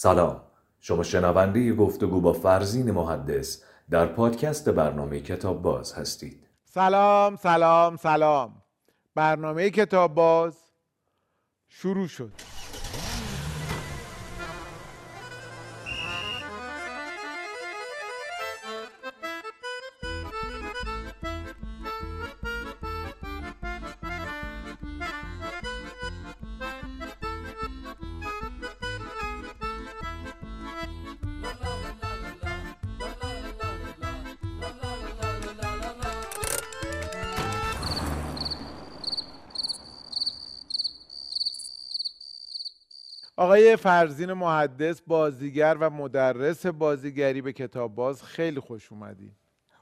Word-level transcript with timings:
سلام. 0.00 0.40
شما 0.80 1.02
شنونده 1.02 1.74
گفتگو 1.74 2.20
با 2.20 2.32
فرزین 2.32 2.90
محدث 2.90 3.62
در 3.90 4.06
پادکست 4.06 4.68
برنامه 4.68 5.20
کتاب 5.20 5.62
باز 5.62 5.92
هستید. 5.92 6.48
سلام 6.64 7.36
سلام 7.36 7.96
سلام. 7.96 8.62
برنامه 9.14 9.70
کتاب 9.70 10.14
باز 10.14 10.58
شروع 11.68 12.06
شد. 12.06 12.32
آقای 43.68 43.76
فرزین 43.76 44.32
محدث 44.32 45.00
بازیگر 45.06 45.76
و 45.80 45.90
مدرس 45.90 46.66
بازیگری 46.66 47.42
به 47.42 47.52
کتاب 47.52 47.94
باز 47.94 48.22
خیلی 48.22 48.60
خوش 48.60 48.92
اومدی. 48.92 49.32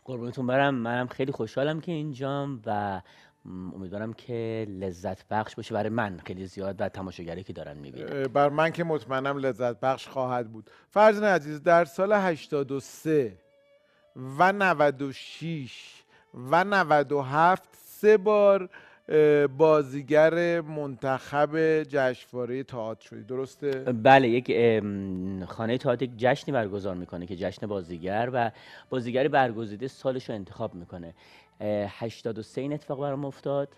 قربونتون 0.05 0.47
برم. 0.47 0.75
منم 0.75 1.07
خیلی 1.07 1.33
خوشحالم 1.33 1.81
که 1.81 1.93
اینجام 1.93 2.63
و 2.67 3.01
امیدوارم 3.47 4.13
که 4.13 4.67
لذت 4.69 5.29
بخش 5.29 5.55
باشه. 5.55 5.75
برای 5.75 5.89
من 5.89 6.21
خیلی 6.27 6.47
زیاد 6.47 6.81
و 6.81 6.89
تماشاگری 6.89 7.45
که 7.45 7.53
دارن 7.53 7.77
می‌بینن. 7.77 8.23
بر 8.23 8.49
من 8.49 8.71
که 8.71 8.85
مطمئنم 8.85 9.39
لذت 9.39 9.81
بخش 9.81 10.09
خواهد 10.09 10.53
بود. 10.53 10.71
فرزین 10.91 11.25
عزیز 11.25 11.63
در 11.63 11.85
سال 11.85 12.13
83 12.13 13.39
و 14.39 14.53
96 14.53 16.03
و 16.35 16.65
97 16.65 17.69
سه 17.73 18.17
بار 18.17 18.71
بازیگر 19.59 20.61
منتخب 20.61 21.83
جشنواره 21.83 22.63
تئاتر 22.63 23.07
شدی. 23.09 23.23
درسته؟ 23.23 23.71
بله 23.93 24.29
یک 24.29 24.83
خانه 25.45 25.79
تئاتر 25.79 26.05
یک 26.05 26.11
جشنی 26.17 26.53
برگزار 26.53 26.95
می‌کنه 26.95 27.27
که 27.27 27.37
جشن 27.37 27.67
بازیگر 27.67 28.31
و 28.33 28.51
بازیگر 28.91 29.29
برگزیده 29.29 29.89
سالش 29.89 30.29
رو 30.29 30.35
انتخاب 30.35 30.75
می‌کنه. 30.75 31.15
83 31.61 32.61
این 32.61 32.73
اتفاق 32.73 33.01
برام 33.01 33.25
افتاد 33.25 33.69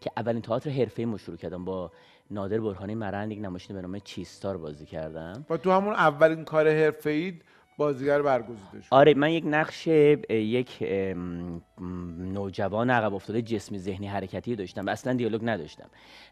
که 0.00 0.10
اولین 0.16 0.42
تئاتر 0.42 0.70
حرفه‌ای 0.70 1.06
ما 1.06 1.16
شروع 1.16 1.36
کردم. 1.36 1.64
با 1.64 1.92
نادر 2.30 2.60
برهانی 2.60 2.94
مرند 2.94 3.32
یک 3.32 3.38
نمایش 3.38 3.66
به 3.66 3.80
نام 3.80 3.98
چیستار 3.98 4.56
بازی 4.56 4.86
کردم. 4.86 5.46
و 5.50 5.56
تو 5.56 5.70
همون 5.70 5.94
اولین 5.94 6.44
کار 6.44 6.68
حرفه‌ای 6.68 7.34
بازیگر 7.76 8.22
برگزیده 8.22 8.80
شد. 8.82 8.88
آره 8.90 9.14
من 9.14 9.30
یک 9.30 9.44
نقش 9.46 9.86
یک 10.30 10.82
نوجوان 12.18 12.90
عقب 12.90 13.14
افتاده 13.14 13.42
جسمی 13.42 13.78
ذهنی 13.78 14.06
حرکتی 14.06 14.56
داشتم 14.56 14.86
و 14.86 14.90
اصلا 14.90 15.12
دیالوگ 15.12 15.40
نداشتم. 15.44 15.88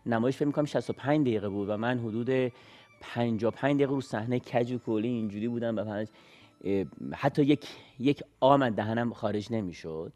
نمایش 0.06 0.36
فکر 0.36 0.46
می‌کنم 0.46 0.64
65 0.64 1.26
دقیقه 1.26 1.48
بود 1.48 1.68
و 1.68 1.76
من 1.76 1.98
حدود 1.98 2.52
55 3.00 3.76
دقیقه 3.76 3.94
رو 3.94 4.00
صحنه 4.00 4.38
کج 4.40 4.72
و 4.72 4.78
کولی 4.78 5.08
اینجوری 5.08 5.48
بودم 5.48 5.76
و 5.76 6.04
حتی 7.14 7.42
یک 7.42 7.66
یک 7.98 8.22
آم 8.40 8.62
از 8.62 8.76
دهنم 8.76 9.12
خارج 9.12 9.52
نمی‌شد. 9.52 10.12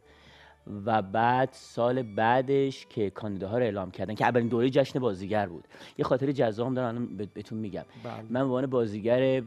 و 0.86 1.02
بعد 1.02 1.48
سال 1.52 2.02
بعدش 2.02 2.86
که 2.86 3.10
کاندیداها 3.10 3.58
رو 3.58 3.64
اعلام 3.64 3.90
کردن 3.90 4.14
که 4.14 4.24
اولین 4.24 4.48
دوره 4.48 4.70
جشن 4.70 4.98
بازیگر 4.98 5.46
بود. 5.46 5.64
یه 5.98 6.04
خاطر 6.04 6.32
جذاب 6.32 6.74
دارم 6.74 7.16
بهتون 7.16 7.58
میگم. 7.58 7.84
بله. 8.04 8.14
من 8.22 8.40
به 8.40 8.40
عنوان 8.40 8.66
بازیگر 8.66 9.40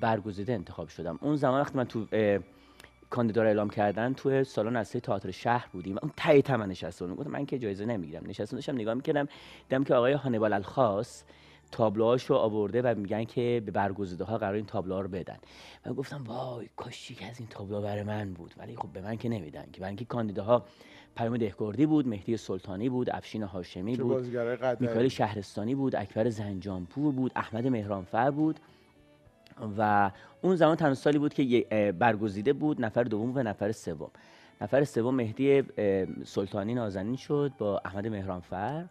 برگزیده 0.00 0.52
انتخاب 0.52 0.88
شدم. 0.88 1.18
اون 1.22 1.36
زمان 1.36 1.60
وقتی 1.60 1.78
من 1.78 1.84
تو 1.84 2.06
کاندیدا 3.10 3.42
رو 3.42 3.48
اعلام 3.48 3.70
کردن 3.70 4.12
تو 4.12 4.44
سالن 4.44 4.76
اصلی 4.76 5.00
تئاتر 5.00 5.30
شهر 5.30 5.68
بودیم. 5.72 5.96
اون 6.02 6.12
تایی 6.16 6.42
تمن 6.42 6.68
نشسته 6.68 7.04
بودم 7.04 7.16
گفتم 7.16 7.30
من 7.30 7.46
که 7.46 7.58
جایزه 7.58 7.84
نمی‌گیرم. 7.84 8.22
نشستم 8.26 8.56
داشتم 8.56 8.74
نگاه 8.74 8.94
می‌کردم. 8.94 9.28
دیدم 9.68 9.84
که 9.84 9.94
آقای 9.94 10.12
هانیبال 10.12 10.52
الخاص 10.52 11.24
تابلوهاشو 11.72 12.34
آورده 12.34 12.82
و 12.82 12.94
میگن 12.98 13.24
که 13.24 13.62
به 13.66 13.72
برگزیده 13.72 14.24
ها 14.24 14.38
قرار 14.38 14.54
این 14.54 14.66
تابلوها 14.66 15.00
رو 15.00 15.08
بدن. 15.08 15.36
من 15.86 15.92
گفتم 15.92 16.24
وای 16.24 16.68
کاش 16.76 17.12
که 17.12 17.26
از 17.26 17.38
این 17.38 17.48
تابلو 17.48 17.82
برای 17.82 18.02
من 18.02 18.32
بود. 18.32 18.54
ولی 18.56 18.76
خب 18.76 18.88
به 18.88 19.00
من 19.00 19.16
که 19.16 19.28
نمیدن 19.28 19.64
که. 19.72 19.80
برای 19.80 19.88
اینکه 19.88 20.04
کاندیداها 20.04 20.64
پیام 21.16 21.36
دهکردی 21.36 21.86
بود 21.86 22.08
مهدی 22.08 22.36
سلطانی 22.36 22.88
بود 22.88 23.10
افشین 23.10 23.42
هاشمی 23.42 23.96
بود 23.96 24.26
میکائیل 24.80 25.08
شهرستانی 25.08 25.74
بود 25.74 25.96
اکبر 25.96 26.28
زنجانپور 26.28 27.12
بود 27.12 27.32
احمد 27.36 27.66
مهرانفر 27.66 28.30
بود. 28.30 28.60
و 29.78 30.10
اون 30.42 30.56
زمان 30.56 30.76
تنها 30.76 30.94
سالی 30.94 31.18
بود 31.18 31.34
که 31.34 31.66
برگزیده 31.98 32.52
بود 32.52 32.84
نفر 32.84 33.04
دوم 33.04 33.32
و 33.34 33.42
نفر 33.42 33.72
سوم. 33.72 34.10
نفر 34.60 34.84
سوم 34.84 35.14
مهدی 35.14 35.62
سلطانی 36.24 36.74
نازنین 36.74 37.16
شد 37.16 37.52
با 37.58 37.80
احمد 37.84 38.06
مهرانفر. 38.06 38.84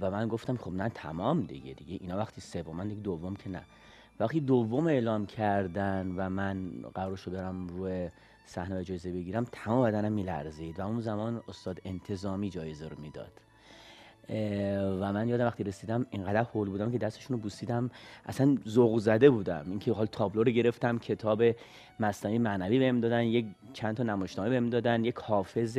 و 0.00 0.10
من 0.10 0.28
گفتم 0.28 0.56
خب 0.56 0.72
نه 0.72 0.88
تمام 0.88 1.40
دیگه 1.40 1.74
دیگه 1.74 1.98
اینا 2.00 2.18
وقتی 2.18 2.40
سوم 2.40 2.76
من 2.76 2.88
دیگه 2.88 3.00
دوم 3.00 3.36
که 3.36 3.50
نه. 3.50 3.62
وقتی 4.20 4.40
دوم 4.40 4.86
اعلام 4.86 5.26
کردن 5.26 6.14
و 6.16 6.28
من 6.28 6.70
قرار 6.94 7.16
شد 7.16 7.32
برم 7.32 7.66
روی 7.68 8.08
صحنه 8.46 8.84
جایزه 8.84 9.12
بگیرم 9.12 9.46
تمام 9.52 9.84
بدنم 9.86 10.12
میلرزید 10.12 10.80
و 10.80 10.86
اون 10.86 11.00
زمان 11.00 11.42
استاد 11.48 11.80
انتظامی 11.84 12.50
جایزه 12.50 12.88
رو 12.88 12.96
می‌داد. 13.00 13.32
و 15.00 15.12
من 15.12 15.28
یادم 15.28 15.46
وقتی 15.46 15.64
رسیدم 15.64 16.06
اینقدر 16.10 16.46
هول 16.54 16.68
بودم 16.68 16.92
که 16.92 16.98
دستشون 16.98 17.36
رو 17.36 17.42
بوسیدم. 17.42 17.90
اصلا 18.26 18.58
ذوق 18.68 18.98
زده 18.98 19.30
بودم. 19.30 19.64
اینکه 19.68 19.92
حال 19.92 20.06
تابلو 20.06 20.42
رو 20.42 20.50
گرفتم 20.50 20.98
کتاب 20.98 21.42
مصنوی 22.00 22.38
معنوی 22.38 22.78
بهم 22.78 23.00
دادن 23.00 23.22
یک 23.22 23.46
چند 23.72 23.96
تا 23.96 24.02
نمایشنامه 24.02 24.50
بهم 24.50 24.70
دادن 24.70 25.04
یک 25.04 25.16
حافظ 25.16 25.78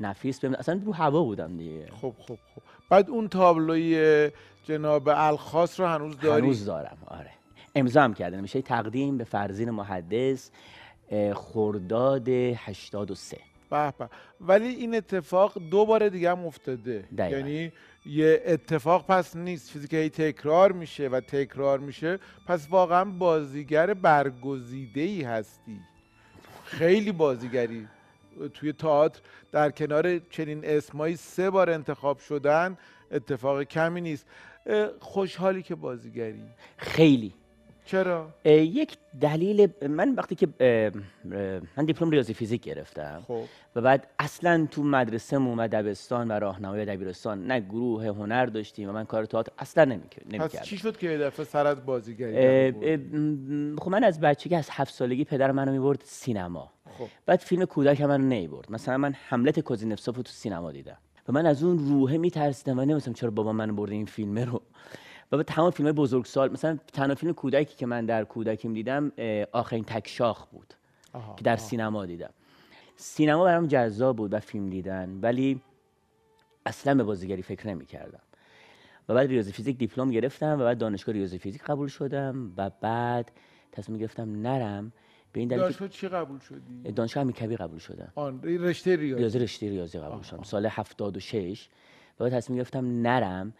نفیس 0.00 0.40
بهم 0.40 0.54
اصلا 0.54 0.80
رو 0.84 0.92
هوا 0.92 1.22
بودم 1.22 1.56
دیگه. 1.56 1.86
خب 1.86 2.14
خب 2.18 2.38
خب. 2.54 2.62
بعد 2.92 3.10
اون 3.10 3.28
تابلوی 3.28 4.30
جناب 4.64 5.08
الخاص 5.08 5.80
رو 5.80 5.86
هنوز 5.86 6.18
داری؟ 6.18 6.42
هنوز 6.42 6.64
دارم 6.64 6.98
آره. 7.06 7.30
امضا 7.74 8.02
هم 8.02 8.14
کردن 8.14 8.40
میشه 8.40 8.62
تقدیم 8.62 9.18
به 9.18 9.24
فرزین 9.24 9.70
محدث 9.70 10.50
خرداد 11.34 12.28
83 12.28 13.36
به 13.70 13.92
به. 13.98 14.08
ولی 14.40 14.68
این 14.68 14.94
اتفاق 14.94 15.58
دو 15.70 15.86
بار 15.86 16.08
دیگه 16.08 16.30
هم 16.30 16.46
افتاده. 16.46 17.04
دقیقا. 17.18 17.36
یعنی 17.36 17.72
یه 18.06 18.42
اتفاق 18.46 19.06
پس 19.06 19.36
نیست. 19.36 19.72
چیزی 19.72 19.88
که 19.88 19.96
هی 19.96 20.08
تکرار 20.08 20.72
میشه 20.72 21.08
و 21.08 21.20
تکرار 21.20 21.78
میشه 21.78 22.18
پس 22.46 22.66
واقعا 22.70 23.04
بازیگر 23.04 23.94
برگزیده 23.94 25.00
ای 25.00 25.22
هستی. 25.22 25.80
خیلی 26.64 27.12
بازیگری. 27.12 27.88
توی 28.54 28.72
تئاتر 28.72 29.20
در 29.52 29.70
کنار 29.70 30.18
چنین 30.18 30.60
اسمایی 30.64 31.16
سه 31.16 31.50
بار 31.50 31.70
انتخاب 31.70 32.18
شدن 32.18 32.76
اتفاق 33.12 33.62
کمی 33.62 34.00
نیست. 34.00 34.26
خوشحالی 35.00 35.62
که 35.62 35.74
بازیگری. 35.74 36.42
خیلی. 36.76 37.34
چرا؟ 37.84 38.28
یک 38.44 38.96
دلیل 39.20 39.68
من 39.88 40.14
وقتی 40.14 40.34
که 40.34 40.48
من 41.76 41.84
دیپلم 41.84 42.10
ریاضی 42.10 42.34
فیزیک 42.34 42.62
گرفتم 42.62 43.22
خب. 43.28 43.44
و 43.76 43.80
بعد 43.80 44.06
اصلا 44.18 44.68
تو 44.70 44.82
مدرسه 44.82 45.38
و 45.38 45.68
دبستان 45.68 46.28
و 46.28 46.32
راهنمای 46.32 46.84
دبیرستان 46.84 47.46
نه 47.46 47.60
گروه 47.60 48.06
هنر 48.06 48.46
داشتیم 48.46 48.88
و 48.88 48.92
من 48.92 49.04
کار 49.04 49.24
تئاتر 49.24 49.52
اصلا 49.58 49.84
نمی‌کردم 49.84 50.38
پس 50.38 50.62
چی 50.62 50.78
شد 50.78 50.96
که 50.96 51.10
یه 51.10 51.18
دفعه 51.18 51.44
سرت 51.44 51.84
بازیگری 51.84 52.72
خب 53.76 53.88
من 53.88 54.04
از 54.04 54.20
بچگی 54.20 54.54
از 54.54 54.68
هفت 54.70 54.94
سالگی 54.94 55.24
پدر 55.24 55.52
منو 55.52 55.72
می‌برد 55.72 56.02
سینما. 56.04 56.72
خب. 56.98 57.06
بعد 57.26 57.38
فیلم 57.38 57.64
کودک 57.64 58.00
منو 58.00 58.24
نمی‌برد 58.24 58.72
مثلا 58.72 58.98
من 58.98 59.12
حملت 59.28 59.60
کوزینفسوف 59.60 60.16
رو 60.16 60.22
تو 60.22 60.32
سینما 60.32 60.72
دیدم. 60.72 60.98
و 61.28 61.32
من 61.32 61.46
از 61.46 61.64
اون 61.64 61.78
روحه 61.78 62.18
میترسیدم 62.18 62.78
و 62.78 62.84
نمی‌دونم 62.84 63.14
چرا 63.14 63.30
بابا 63.30 63.52
منو 63.52 63.74
برده 63.74 63.94
این 63.94 64.06
فیلم 64.06 64.38
رو. 64.38 64.62
و 65.32 65.36
به 65.36 65.42
تمام 65.42 65.70
فیلم 65.70 65.92
بزرگسال 65.92 66.52
مثلا 66.52 66.78
تنها 66.92 67.14
فیلم 67.14 67.32
کودکی 67.32 67.76
که 67.76 67.86
من 67.86 68.06
در 68.06 68.24
کودکیم 68.24 68.74
دیدم 68.74 69.12
آخرین 69.52 69.84
تک 69.84 70.08
شاخ 70.08 70.46
بود 70.46 70.74
آها، 71.12 71.34
که 71.34 71.44
در 71.44 71.52
آها. 71.52 71.60
سینما 71.60 72.06
دیدم. 72.06 72.30
سینما 72.96 73.44
برام 73.44 73.66
جذاب 73.66 74.16
بود 74.16 74.34
و 74.34 74.40
فیلم 74.40 74.70
دیدن 74.70 75.18
ولی 75.22 75.60
اصلا 76.66 76.94
به 76.94 77.04
بازیگری 77.04 77.42
فکر 77.42 77.68
نمی 77.68 77.86
کردم 77.86 78.20
و 79.08 79.14
بعد 79.14 79.28
ریاضی 79.28 79.52
فیزیک 79.52 79.78
دیپلم 79.78 80.10
گرفتم 80.10 80.60
و 80.60 80.64
بعد 80.64 80.78
دانشگاه 80.78 81.14
ریاضی 81.14 81.38
فیزیک 81.38 81.62
قبول 81.62 81.88
شدم 81.88 82.52
و 82.56 82.70
بعد 82.80 83.32
تصمیم 83.72 83.98
گرفتم 83.98 84.42
نرم 84.42 84.92
به 85.32 85.40
این 85.40 85.48
دلیل 85.48 85.60
دانشگاه 85.62 85.88
چی 85.88 86.08
قبول 86.08 86.38
شدی؟ 86.38 86.92
دانشگاه 86.92 87.20
امیرکبیر 87.22 87.56
قبول 87.58 87.78
شدم. 87.78 88.12
آن 88.14 88.42
رشته 88.42 88.96
ریاضی. 88.96 89.20
ریاضی 89.20 89.38
رشته 89.38 89.68
ریاضی 89.68 89.98
قبول 89.98 90.22
شدم. 90.22 90.42
سال 90.42 90.66
76 90.66 91.68
و 92.20 92.24
بعد 92.24 92.32
تصمیم 92.32 92.56
گرفتم 92.56 93.02
نرم 93.02 93.54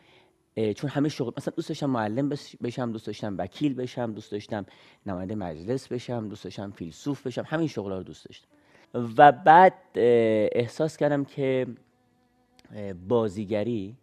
چون 0.77 0.91
همه 0.91 1.09
شغل 1.09 1.33
مثلا 1.37 1.53
دوست 1.57 1.69
داشتم 1.69 1.91
معلم 1.91 2.29
بش- 2.29 2.57
بشم 2.63 2.93
دوست 2.93 3.07
داشتم 3.07 3.35
وکیل 3.39 3.75
بشم 3.75 4.13
دوست 4.13 4.33
داشتم 4.33 4.67
نماینده 5.07 5.35
مجلس 5.35 5.89
بشم 5.89 6.29
دوست 6.29 6.45
داشتم 6.45 6.71
فیلسوف 6.71 7.27
بشم 7.27 7.45
همین 7.47 7.69
شغلا 7.69 7.97
رو 7.99 8.03
دوست 8.03 8.27
داشتم. 8.27 8.49
و 9.19 9.33
بعد 9.33 9.75
احساس 9.95 10.97
کردم 10.97 11.25
که 11.25 11.67
بازیگری 13.09 13.97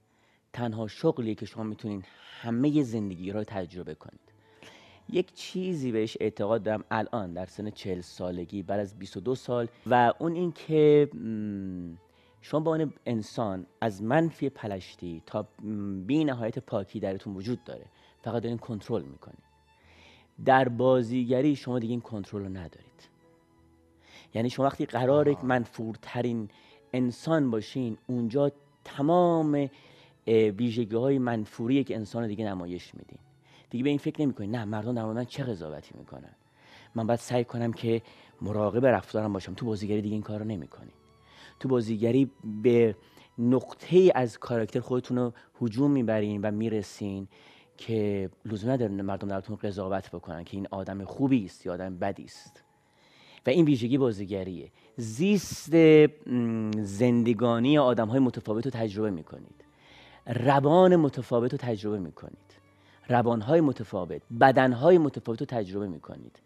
تنها 0.53 0.87
شغلیه 0.87 1.35
که 1.35 1.45
شما 1.45 1.63
می‌تونین 1.63 2.03
همه 2.41 2.83
زندگی 2.83 3.31
رو 3.31 3.43
تجربه 3.43 3.95
کنید 3.95 4.28
یک 5.11 5.33
چیزی 5.33 5.91
بهش 5.91 6.17
اعتقاد 6.19 6.63
دارم 6.63 6.83
الان 6.91 7.33
در 7.33 7.45
سن 7.45 7.69
چهل 7.69 8.01
سالگی 8.01 8.63
بعد 8.63 8.79
از 8.79 8.99
22 8.99 9.35
سال. 9.35 9.67
و 9.87 10.13
اون 10.19 10.35
این 10.35 10.51
که 10.51 11.09
شما 12.41 12.59
با 12.59 12.73
عنوان 12.73 12.93
انسان 13.05 13.65
از 13.81 14.03
منفی 14.03 14.49
پلشتی 14.49 15.23
تا 15.25 15.47
بی 16.05 16.23
نهایت 16.23 16.59
پاکی 16.59 16.99
درتون 16.99 17.35
وجود 17.35 17.63
داره. 17.63 17.85
فقط 18.21 18.43
دارین 18.43 18.57
کنترل 18.57 19.01
می‌کنید 19.03 19.43
در 20.45 20.69
بازیگری 20.69 21.55
شما 21.55 21.79
دیگه 21.79 21.91
این 21.91 22.01
کنترل 22.01 22.41
رو 22.41 22.49
ندارید. 22.49 23.09
یعنی 24.33 24.49
شما 24.49 24.65
وقتی 24.65 24.85
قرار 24.85 25.43
منفورترین 25.43 26.49
انسان 26.93 27.51
باشین 27.51 27.97
اونجا 28.07 28.51
تمام 28.83 29.69
ویژگی 30.27 30.95
های 30.95 31.19
منفوری 31.19 31.75
یک 31.75 31.91
انسان 31.91 32.21
رو 32.21 32.27
دیگه 32.27 32.45
نمایش 32.45 32.95
میدین. 32.95 33.19
دیگه 33.69 33.83
به 33.83 33.89
این 33.89 33.99
فکر 33.99 34.21
نمی‌کنین 34.21 34.55
نه 34.55 34.65
مردم 34.65 34.95
در 34.95 35.05
من 35.05 35.25
چه 35.25 35.43
قضاوتی 35.43 35.91
می‌کنن؟ 35.97 36.35
من 36.95 37.07
باید 37.07 37.19
سعی 37.19 37.43
کنم 37.43 37.73
که 37.73 38.01
مراقب 38.41 38.85
رفتارم 38.85 39.33
باشم. 39.33 39.53
تو 39.53 39.65
بازیگری 39.65 40.01
دیگه 40.01 40.13
این 40.13 40.21
کار 40.21 40.39
رو 40.39 40.45
نمی‌کنین 40.45 40.93
تو 41.59 41.69
بازیگری 41.69 42.31
به 42.63 42.95
نقطه 43.37 44.11
از 44.15 44.37
کاراکتر 44.39 44.79
خودتون 44.79 45.17
رو 45.17 45.33
هجوم 45.61 45.91
می‌برین 45.91 46.41
و 46.41 46.51
می‌رسین 46.51 47.27
که 47.77 48.29
لزوم 48.45 48.71
نداره 48.71 48.91
مردم 48.91 49.27
درتون 49.27 49.55
قضاوت 49.55 50.11
بکنن 50.11 50.43
که 50.43 50.57
این 50.57 50.67
آدم 50.71 51.03
خوبی 51.03 51.45
است 51.45 51.65
یا 51.65 51.73
آدم 51.73 51.97
بدی 51.97 52.23
است 52.23 52.63
و 53.45 53.49
این 53.49 53.65
ویژگی 53.65 53.97
بازیگریه. 53.97 54.71
زیست 54.97 55.71
زندگانی 56.81 57.77
آدم 57.77 58.07
های 58.07 58.19
متفاوت 58.19 58.65
رو 58.65 58.71
تجربه 58.71 59.09
می‌کنید. 59.09 59.65
روان 60.25 60.95
متفاوت 60.95 61.51
رو 61.51 61.57
تجربه 61.57 61.99
می‌کنید. 61.99 62.58
روان 63.09 63.41
های 63.41 63.61
متفاوت 63.61 64.21
بدن 64.41 64.71
های 64.73 64.97
متفاوت 64.97 65.39
رو 65.39 65.45
تجربه 65.45 65.87
می‌کنید 65.87 66.39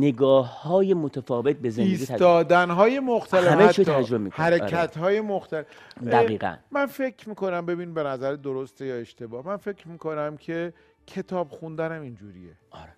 نگاه 0.00 0.62
های 0.62 0.94
متفاوت 0.94 1.56
به 1.56 1.70
زندگی 1.70 1.90
ایستادن 1.90 2.70
های 2.70 3.00
مختلف 3.00 3.46
همه 3.46 3.72
چی 3.72 3.84
تجربه 3.84 4.24
می‌کنی. 4.24 4.46
آره. 4.46 4.56
حرکت 4.56 4.96
های 4.96 5.20
مختلف 5.20 5.66
دقیقاً. 6.06 6.56
من 6.70 6.86
فکر 6.86 7.28
می‌کنم 7.28 7.66
ببین 7.66 7.94
به 7.94 8.02
نظر 8.02 8.34
درسته 8.34 8.86
یا 8.86 8.96
اشتباه 8.96 9.46
من 9.46 9.56
فکر 9.56 9.88
می‌کنم 9.88 10.36
که 10.36 10.72
کتاب 11.06 11.48
خوندنم 11.48 12.02
اینجوریه 12.02 12.52
آره 12.70 12.92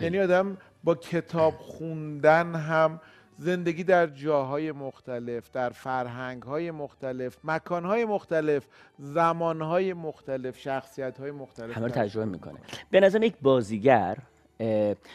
یعنی 0.00 0.18
آدم 0.18 0.56
با 0.84 0.94
کتاب 0.94 1.54
خوندن 1.54 2.54
هم 2.54 3.00
زندگی 3.38 3.84
در 3.84 4.06
جاهای 4.06 4.72
مختلف 4.72 5.50
در 5.52 5.70
فرهنگهای 5.70 6.70
مختلف 6.70 7.36
مکانهای 7.44 8.04
مختلف 8.04 8.66
زمانهای 8.98 9.92
مختلف 9.92 10.58
شخصیتهای 10.58 11.30
مختلف 11.30 11.76
همه 11.76 11.88
تجربه 11.88 12.30
می‌کنه. 12.30 12.58
به 12.90 13.00
نظرم 13.00 13.22
یک 13.22 13.34
بازیگر 13.42 14.16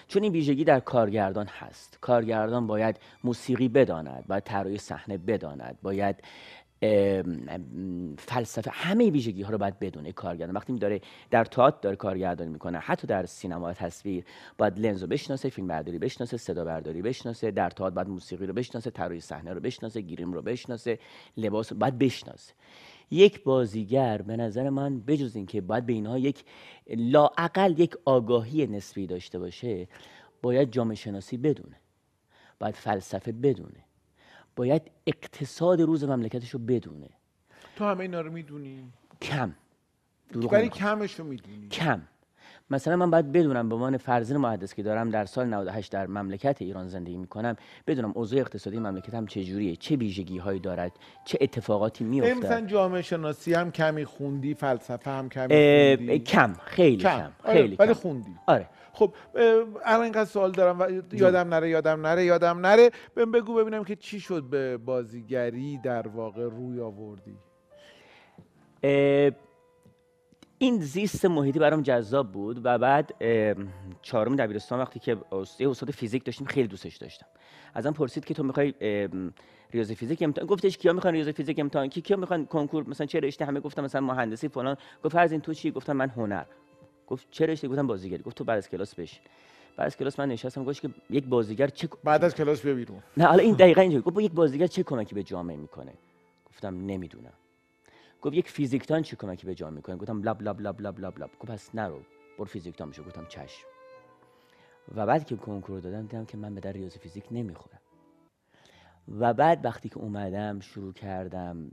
چون 0.08 0.24
این 0.24 0.31
ویژگی 0.31 0.64
در 0.64 0.80
کارگردان 0.80 1.46
هست. 1.46 1.98
کارگردان 2.02 2.68
باید 2.68 2.96
موسیقی 3.24 3.68
بداند 3.68 4.24
باید 4.28 4.44
طراحی 4.44 4.78
صحنه 4.78 5.18
بداند 5.18 5.78
باید 5.81 6.16
فلسفه 8.18 8.71
همه 8.74 9.09
ویژگی 9.09 9.41
ها 9.41 9.51
رو 9.51 9.57
باید 9.57 9.80
بدونه 9.80 10.12
کارگردان. 10.12 10.56
وقتی 10.56 10.74
داره 10.74 11.01
در 11.31 11.45
تئاتر 11.45 11.77
داره 11.81 11.95
کارگردانی 11.95 12.50
می‌کنه 12.50 12.80
حتی 12.80 13.07
در 13.07 13.25
سینما 13.25 13.69
و 13.69 13.74
تصویر 13.74 14.25
باید 14.57 14.80
لنز 14.80 15.01
رو 15.01 15.07
بشناسه 15.07 15.50
فیلم 15.50 15.68
برداری 15.68 16.00
بشناسه 16.00 16.38
صدا 16.38 16.63
برداری 16.65 17.01
بشناسه 17.01 17.51
در 17.51 17.69
تئاتر 17.69 17.95
باید 17.95 18.07
موسیقی 18.07 18.45
رو 18.45 18.53
بشناسه 18.53 18.89
طراحی 18.89 19.19
صحنه 19.19 19.53
رو 19.53 19.59
بشناسه 19.59 20.01
گریم 20.01 20.33
رو 20.33 20.41
بشناسه 20.41 21.00
لباس 21.38 21.71
رو 21.71 21.77
باید 21.77 21.97
بشناسه. 21.97 22.53
یک 23.12 23.44
بازیگر 23.44 24.21
به 24.21 24.38
نظر 24.38 24.69
من 24.69 25.00
بجز 25.00 25.35
اینکه 25.35 25.62
باید 25.62 25.85
به 25.85 25.94
اینها 25.94 26.18
یک 26.18 26.44
لاعقل 26.89 27.80
یک 27.80 27.95
آگاهی 28.06 28.68
نسبی 28.68 29.07
داشته 29.07 29.39
باشه 29.39 29.88
باید 30.41 30.71
جامعه 30.71 30.95
شناسی 30.95 31.38
بدونه. 31.38 31.75
باید 32.59 32.75
فلسفه 32.75 33.31
بدونه. 33.31 33.85
باید 34.56 34.92
اقتصاد 35.08 35.82
روز 35.82 36.04
مملکتش 36.04 36.50
رو 36.50 36.60
بدونه. 36.60 37.10
تو 37.76 37.86
همه 37.86 38.00
اینا 38.00 38.22
رو 38.22 38.32
می‌دونی؟ 38.32 38.92
کم. 39.22 39.54
ولی. 40.52 40.70
کمش 40.70 41.20
رو 41.20 41.26
می‌دونی. 41.26 41.68
کم. 41.68 42.02
مثلا 42.74 42.96
من 42.96 43.12
باید 43.12 43.31
بدونم 43.31 43.70
به 43.70 43.75
عنوان 43.75 43.98
فرزند 43.98 44.38
محدث 44.38 44.74
که 44.74 44.84
دارم 44.84 45.10
در 45.10 45.25
سال 45.25 45.48
98 45.48 45.92
در 45.92 46.08
مملکت 46.08 46.62
ایران 46.62 46.88
زندگی 46.88 47.18
می‌کنم 47.18 47.56
بدونم 47.88 48.12
اوضاع 48.16 48.40
اقتصادی 48.40 48.80
مملکتم 48.80 49.25
چه 49.25 49.44
جوریه 49.44 49.75
چه 49.75 49.96
ویژگی 49.96 50.38
هایی 50.38 50.60
دارد 50.60 50.92
چه 51.25 51.38
اتفاقاتی 51.42 52.04
میفته 52.04 52.34
مثلا 52.34 52.62
جامعه 52.62 53.02
شناسی 53.02 53.54
هم 53.54 53.72
کمی 53.72 54.06
خوندی 54.06 54.54
فلسفه 54.54 55.12
هم 55.12 55.30
کمی 55.30 55.48
خوندی؟ 55.98 56.20
کم 56.20 56.54
خیلی 56.66 56.98
کم, 56.98 57.31
آره، 57.44 57.54
خیلی 57.54 57.75
ولی 57.75 57.94
کم. 57.94 58.00
خوندی. 58.00 58.36
آره. 58.48 58.70
خب 58.94 59.14
الان 59.86 60.04
اینقدر 60.04 60.26
سوال 60.26 60.52
دارم 60.52 60.80
و 60.80 61.02
یادم 61.14 61.54
نره 61.54 61.69
یادم 61.69 62.08
نره 62.08 62.26
یادم 62.26 62.66
نره. 62.66 62.90
بهم 63.16 63.31
بگو 63.31 63.54
ببینم 63.56 63.84
که 63.84 63.96
چی 63.96 64.19
شد 64.19 64.44
به 64.44 64.78
بازیگری 64.78 65.78
در 65.84 66.08
واقع 66.08 66.44
روی 66.44 66.80
آوردی. 66.80 67.38
این 70.63 70.80
زیست 70.80 71.25
محیطی 71.25 71.60
برام 71.60 71.81
جذاب 71.81 72.31
بود 72.31 72.62
و 72.63 72.77
بعد 72.77 73.13
چهارم 74.01 74.36
دبیرستان 74.36 74.80
وقتی 74.80 75.00
که 75.00 75.18
یه 75.60 75.69
استاد 75.69 75.92
فیزیک 75.92 76.25
داشتیم 76.25 76.48
خیلی 76.48 76.68
دوستش 76.68 76.95
داشتم. 76.95 77.25
ازم 77.74 77.92
پرسید 77.92 78.25
که 78.25 78.33
تو 78.33 78.44
می‌خوای 78.44 78.74
ریاضی 79.74 79.95
فیزیک 79.95 80.21
امتحان 80.21 80.48
گفتش 80.48 80.77
کیا 80.77 80.94
می‌خوان 80.94 81.13
ریاضی 81.13 81.31
فیزیک 81.31 81.60
امتحان 81.60 81.89
کی 81.89 82.01
کیا 82.01 82.18
می‌خوان 82.18 82.45
کنکور 82.45 82.89
مثلا 82.89 83.07
چه 83.07 83.19
رشته 83.19 83.45
همه 83.45 83.60
گفتم 83.60 83.83
مثلا 83.83 84.01
مهندسی 84.01 84.48
فلان. 84.48 84.77
گفت 85.04 85.13
فرض 85.13 85.31
این 85.31 85.42
تو 85.42 85.54
چی؟ 85.54 85.71
گفتم 85.71 85.94
من 85.94 86.10
هنر. 86.10 86.44
گفت 87.07 87.27
چه 87.31 87.45
رشته؟ 87.45 87.68
گفتم 87.68 87.88
بازیگری 87.88 88.24
گفت 88.24 88.38
تو 88.38 88.44
بعد 88.44 88.57
از 88.57 88.69
کلاس 88.69 88.95
بشین. 88.95 89.21
بعد 89.77 89.86
از 89.86 89.98
کلاس 89.98 90.19
من 90.19 90.30
نشستم 90.30 90.63
گفت 90.63 90.81
که 90.81 90.89
یک 91.09 91.25
بازیگر 91.25 91.68
چه 91.68 91.88
بعد 92.04 92.24
از 92.24 92.36
کلاس 92.36 92.62
بیا 92.62 92.74
بیرون. 92.74 93.04
نه 93.18 93.25
حالا 93.25 93.44
این 93.44 93.56
دقیقا 93.56 93.81
اینجوری. 93.81 94.04
گفت 94.04 94.19
یک 94.19 94.31
بازیگر 94.31 94.68
چه 94.68 94.83
کمکی 94.83 95.16
به 95.16 95.24
جامعه 95.24 95.57
می‌کنه؟ 95.57 95.94
گفتم 96.50 96.86
نمی‌دونم. 96.86 97.33
گفت 98.24 98.36
یک 98.36 98.50
فیزیکدان 98.50 99.02
چه 99.02 99.16
کمکی 99.16 99.46
به 99.48 99.56
جامعه 99.56 99.75
می‌کنه؟ 99.75 99.96
گفتم 99.96 100.24
لب 100.24 100.42
لب 100.42 100.62
لب 100.62 100.81
لب 100.81 101.00
لب 101.00 101.20
لب 101.20 101.30
گفت 101.40 101.52
پس 101.52 101.75
نرو 101.75 102.00
برو 102.38 102.46
فیزیکدان 102.46 102.90
بشو. 102.90 103.04
گفتم 103.04 103.25
چشم. 103.25 103.68
و 104.96 105.06
بعد 105.06 105.25
که 105.25 105.36
کنکور 105.36 105.80
دادم 105.80 106.02
دیدم 106.02 106.25
که 106.25 106.38
من 106.38 106.56
به 106.56 106.62
در 106.62 106.72
ریاضی 106.72 107.00
فیزیک 107.00 107.25
نمی‌خورم. 107.31 107.80
و 109.20 109.34
بعد 109.34 109.66
وقتی 109.66 109.90
که 109.90 109.98
اومدم 109.98 110.60
شروع 110.60 110.94
کردم 110.94 111.72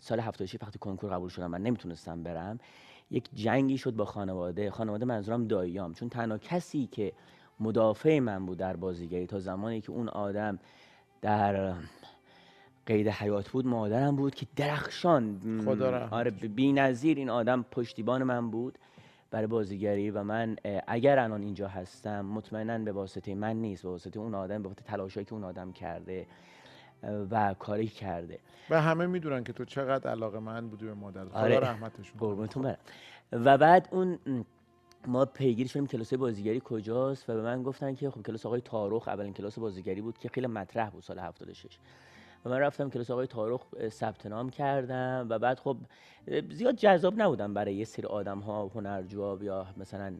سال 0.00 0.20
76 0.20 0.56
وقتی 0.62 0.78
کنکور 0.78 1.10
قبول 1.10 1.28
شدم 1.28 1.50
من 1.50 1.62
نمی‌تونستم 1.62 2.22
برم 2.22 2.58
یک 3.10 3.28
جنگی 3.34 3.78
شد 3.78 3.96
با 3.96 4.04
خانواده. 4.04 4.70
خانواده 4.70 5.04
منظورم 5.04 5.46
داییام. 5.46 5.94
چون 5.94 6.08
تنها 6.08 6.38
کسی 6.38 6.86
که 6.86 7.12
مدافع 7.60 8.18
من 8.18 8.46
بود 8.46 8.58
در 8.58 8.76
بازیگری 8.76 9.26
تا 9.26 9.38
زمانی 9.38 9.80
که 9.80 9.90
اون 9.90 10.08
آدم 10.08 10.58
در 11.22 11.74
قید 12.86 13.08
حیات 13.08 13.50
بود 13.50 13.66
مادرم 13.66 14.16
بود 14.16 14.34
که 14.34 14.46
درخشان. 14.56 15.40
خدا 15.64 15.90
رحمتش 15.90 16.12
آره 16.12 16.30
بی 16.30 16.72
نظیر 16.72 17.16
این 17.18 17.30
آدم 17.30 17.62
پشتیبان 17.70 18.22
من 18.22 18.50
بود 18.50 18.78
برای 19.30 19.46
بازیگری 19.46 20.10
و 20.10 20.22
من 20.22 20.56
اگر 20.86 21.18
الان 21.18 21.42
اینجا 21.42 21.68
هستم 21.68 22.20
مطمئنا 22.20 22.78
به 22.78 22.92
واسطه 22.92 23.34
من 23.34 23.56
نیست 23.56 23.82
به 23.82 23.88
واسطه 23.88 24.20
اون 24.20 24.34
آدم 24.34 24.62
به 24.62 24.68
واسطه 24.68 24.84
تلاشایی 24.84 25.26
که 25.26 25.32
اون 25.32 25.44
آدم 25.44 25.72
کرده 25.72 26.26
و 27.30 27.54
کاری 27.58 27.86
کرده. 27.86 28.38
و 28.70 28.82
همه 28.82 29.06
می‌دونن 29.06 29.44
که 29.44 29.52
تو 29.52 29.64
چقدر 29.64 30.10
علاقه 30.10 30.38
من 30.38 30.68
بودی 30.68 30.84
به 30.84 30.94
مادر. 30.94 31.24
خدا 31.24 31.38
آره. 31.38 31.60
رحمتشون. 31.60 32.18
قربونتون 32.18 32.62
برم. 32.62 32.78
و 33.32 33.58
بعد 33.58 33.88
اون 33.90 34.18
ما 35.06 35.24
پیگیری 35.24 35.68
شدیم 35.68 35.86
کلاس 35.86 36.14
بازیگری 36.14 36.62
کجاست 36.64 37.30
و 37.30 37.34
به 37.34 37.42
من 37.42 37.62
گفتن 37.62 37.94
که 37.94 38.10
خب 38.10 38.22
کلاس 38.22 38.46
آقای 38.46 38.60
تارخ 38.60 39.08
اولین 39.08 39.32
کلاس 39.32 39.58
بازیگری 39.58 40.00
بود 40.00 40.18
که 40.18 40.28
خیلی 40.28 40.46
مطرح 40.46 40.90
بود 40.90 41.02
سال 41.02 41.18
76 41.18 41.78
و 42.44 42.50
من 42.50 42.58
رفتم 42.58 42.90
کلاس 42.90 43.10
آقای 43.10 43.26
تارخ 43.26 43.60
ثبت 43.88 44.26
نام 44.26 44.50
کردم 44.50 45.26
و 45.30 45.38
بعد 45.38 45.58
خب 45.58 45.76
زیاد 46.50 46.76
جذاب 46.76 47.22
نبودم 47.22 47.54
برای 47.54 47.74
یه 47.74 47.84
سری 47.84 48.06
آدم 48.06 48.38
ها 48.38 48.70
هنرجو 48.74 49.38
یا 49.42 49.66
مثلا 49.76 50.14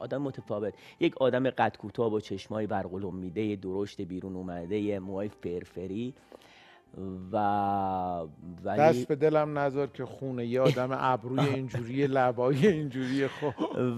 آدم 0.00 0.22
متفاوت. 0.22 0.74
یک 1.00 1.16
آدم 1.16 1.50
قد 1.50 1.76
کوتاه 1.76 2.10
با 2.10 2.20
چشمای 2.20 2.66
برقلومیده 2.66 3.56
درشت 3.56 4.00
بیرون 4.00 4.36
اومده 4.36 4.98
موهای 4.98 5.28
فرفری. 5.28 6.14
و 7.32 7.36
ولی 8.64 8.78
دست 8.78 9.08
به 9.08 9.16
دلم 9.16 9.58
نذار 9.58 9.86
که 9.86 10.04
خونه. 10.04 10.46
یه 10.46 10.60
آدم 10.60 10.88
ابروی 10.92 11.40
اینجوری 11.40 12.06
لبای 12.06 12.66
اینجوری 12.66 13.28
خب. 13.28 13.54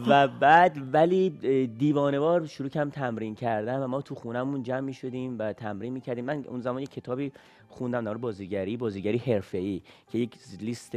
و 0.08 0.28
بعد 0.28 0.76
ولی 0.92 1.30
دیوانوار 1.66 2.46
شروع 2.46 2.68
کردم 2.68 2.90
تمرین 2.90 3.34
کردم 3.34 3.82
و 3.82 3.86
ما 3.86 4.02
تو 4.02 4.14
خونمون 4.14 4.62
جمع 4.62 4.80
می 4.80 4.94
شدیم 4.94 5.38
و 5.38 5.52
تمرین 5.52 5.92
می 5.92 6.00
کردیم. 6.00 6.24
من 6.24 6.44
اون 6.48 6.60
زمان 6.60 6.82
یک 6.82 6.90
کتابی 6.90 7.32
خوندم 7.68 8.04
در 8.04 8.14
بازیگری 8.14 8.76
بازیگری 8.76 9.18
حرفه‌ای 9.18 9.82
که 10.08 10.18
یک 10.18 10.36
لیست 10.60 10.94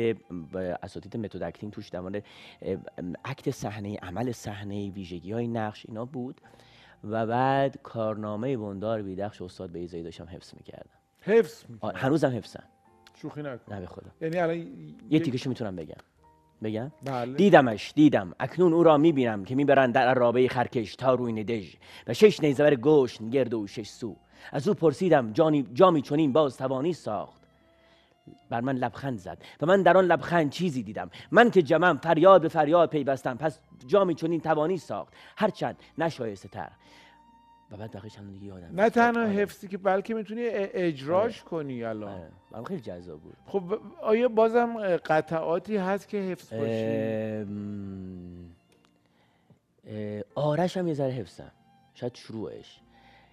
اساتید 0.83 1.17
method 1.17 1.43
acting 1.43 1.73
توش 1.73 1.89
در 1.89 1.99
مورد 1.99 2.23
act 3.25 3.51
صحنه 3.51 3.97
عمل 3.97 4.31
صحنه 4.31 4.89
ویژگی 4.89 5.31
های 5.31 5.47
نقش 5.47 5.85
اینا 5.87 6.05
بود. 6.05 6.41
و 7.03 7.27
بعد 7.27 7.79
کارنامه 7.83 8.57
بندار 8.57 9.01
بیدخش 9.01 9.41
استاد 9.41 9.71
بیضایی 9.71 10.03
داشتم 10.03 10.25
حفظ 10.25 10.53
می‌کردم. 10.57 10.98
حفظ 11.21 11.63
می‌کنه 11.69 11.97
هنوزم 11.97 12.37
حفظم 12.37 12.63
شوخی 13.21 13.41
نکن. 13.41 13.73
نه 13.73 13.79
به 13.79 13.85
خدا. 13.87 14.09
یعنی 14.21 14.37
الان 14.37 14.57
یه 14.57 14.65
یک- 15.09 15.23
تیکشو 15.23 15.49
می‌تونم 15.49 15.75
بگم. 15.75 15.95
بگم؟ 16.63 16.91
بله. 17.03 17.33
دیدمش 17.33 17.91
دیدم. 17.95 18.33
اکنون 18.39 18.73
او 18.73 18.83
را 18.83 18.97
می‌بینم 18.97 19.45
که 19.45 19.55
می‌برند 19.55 19.93
در 19.93 20.13
ارابه 20.13 20.47
خرکش 20.47 20.95
تا 20.95 21.13
رویین 21.13 21.43
دژ 21.43 21.75
و 22.07 22.13
شش 22.13 22.39
نیزور 22.39 22.75
گوشت 22.75 23.29
گرد 23.29 23.53
و 23.53 23.67
شش 23.67 23.87
سو. 23.89 24.15
از 24.51 24.67
او 24.67 24.73
پرسیدم 24.73 25.31
جانی 25.33 25.67
جامی 25.73 26.01
چنین 26.01 26.33
باز 26.33 26.57
توانی 26.57 26.93
ساخت؟ 26.93 27.39
بر 28.49 28.61
من 28.61 28.75
لبخند 28.75 29.17
زد 29.19 29.37
و 29.61 29.65
من 29.65 29.83
در 29.83 29.97
آن 29.97 30.05
لبخند 30.05 30.49
چیزی 30.49 30.83
دیدم. 30.83 31.09
من 31.31 31.51
که 31.51 31.61
جمم 31.61 31.97
فریاد 31.97 32.41
به 32.41 32.47
فریاد 32.47 32.89
پیوستم 32.89 33.37
پس 33.37 33.59
جامی 33.87 34.15
چنین 34.15 34.41
توانی 34.41 34.77
ساخت؟ 34.77 35.13
هرچند 35.37 35.75
نشایسته 35.97 36.49
تر. 36.49 36.69
و 37.71 37.77
بعد 37.77 37.91
بقیه 37.95 38.09
چند 38.09 38.31
دیگه 38.31 38.45
یادم 38.45 38.81
نه. 38.81 38.89
تنها. 38.89 39.25
حفظی 39.25 39.67
که 39.67 39.77
بلکه 39.77 40.13
می‌تونی 40.13 40.41
اجراش 40.47 41.43
کنی 41.43 41.83
الان. 41.83 42.13
آره. 42.13 42.29
برام 42.51 42.63
خیلی 42.63 42.81
جذاب 42.81 43.19
بود. 43.19 43.35
خب 43.45 43.79
آیا 44.01 44.27
بازم 44.27 44.97
قطعاتی 44.97 45.77
هست 45.77 46.07
که 46.07 46.17
حفظ 46.17 46.53
باشی؟ 46.53 47.45
آرش 50.35 50.77
هم 50.77 50.87
یه 50.87 50.93
ذره 50.93 51.11
حفظم. 51.11 51.51
شاید 51.93 52.15
شروعش. 52.15 52.79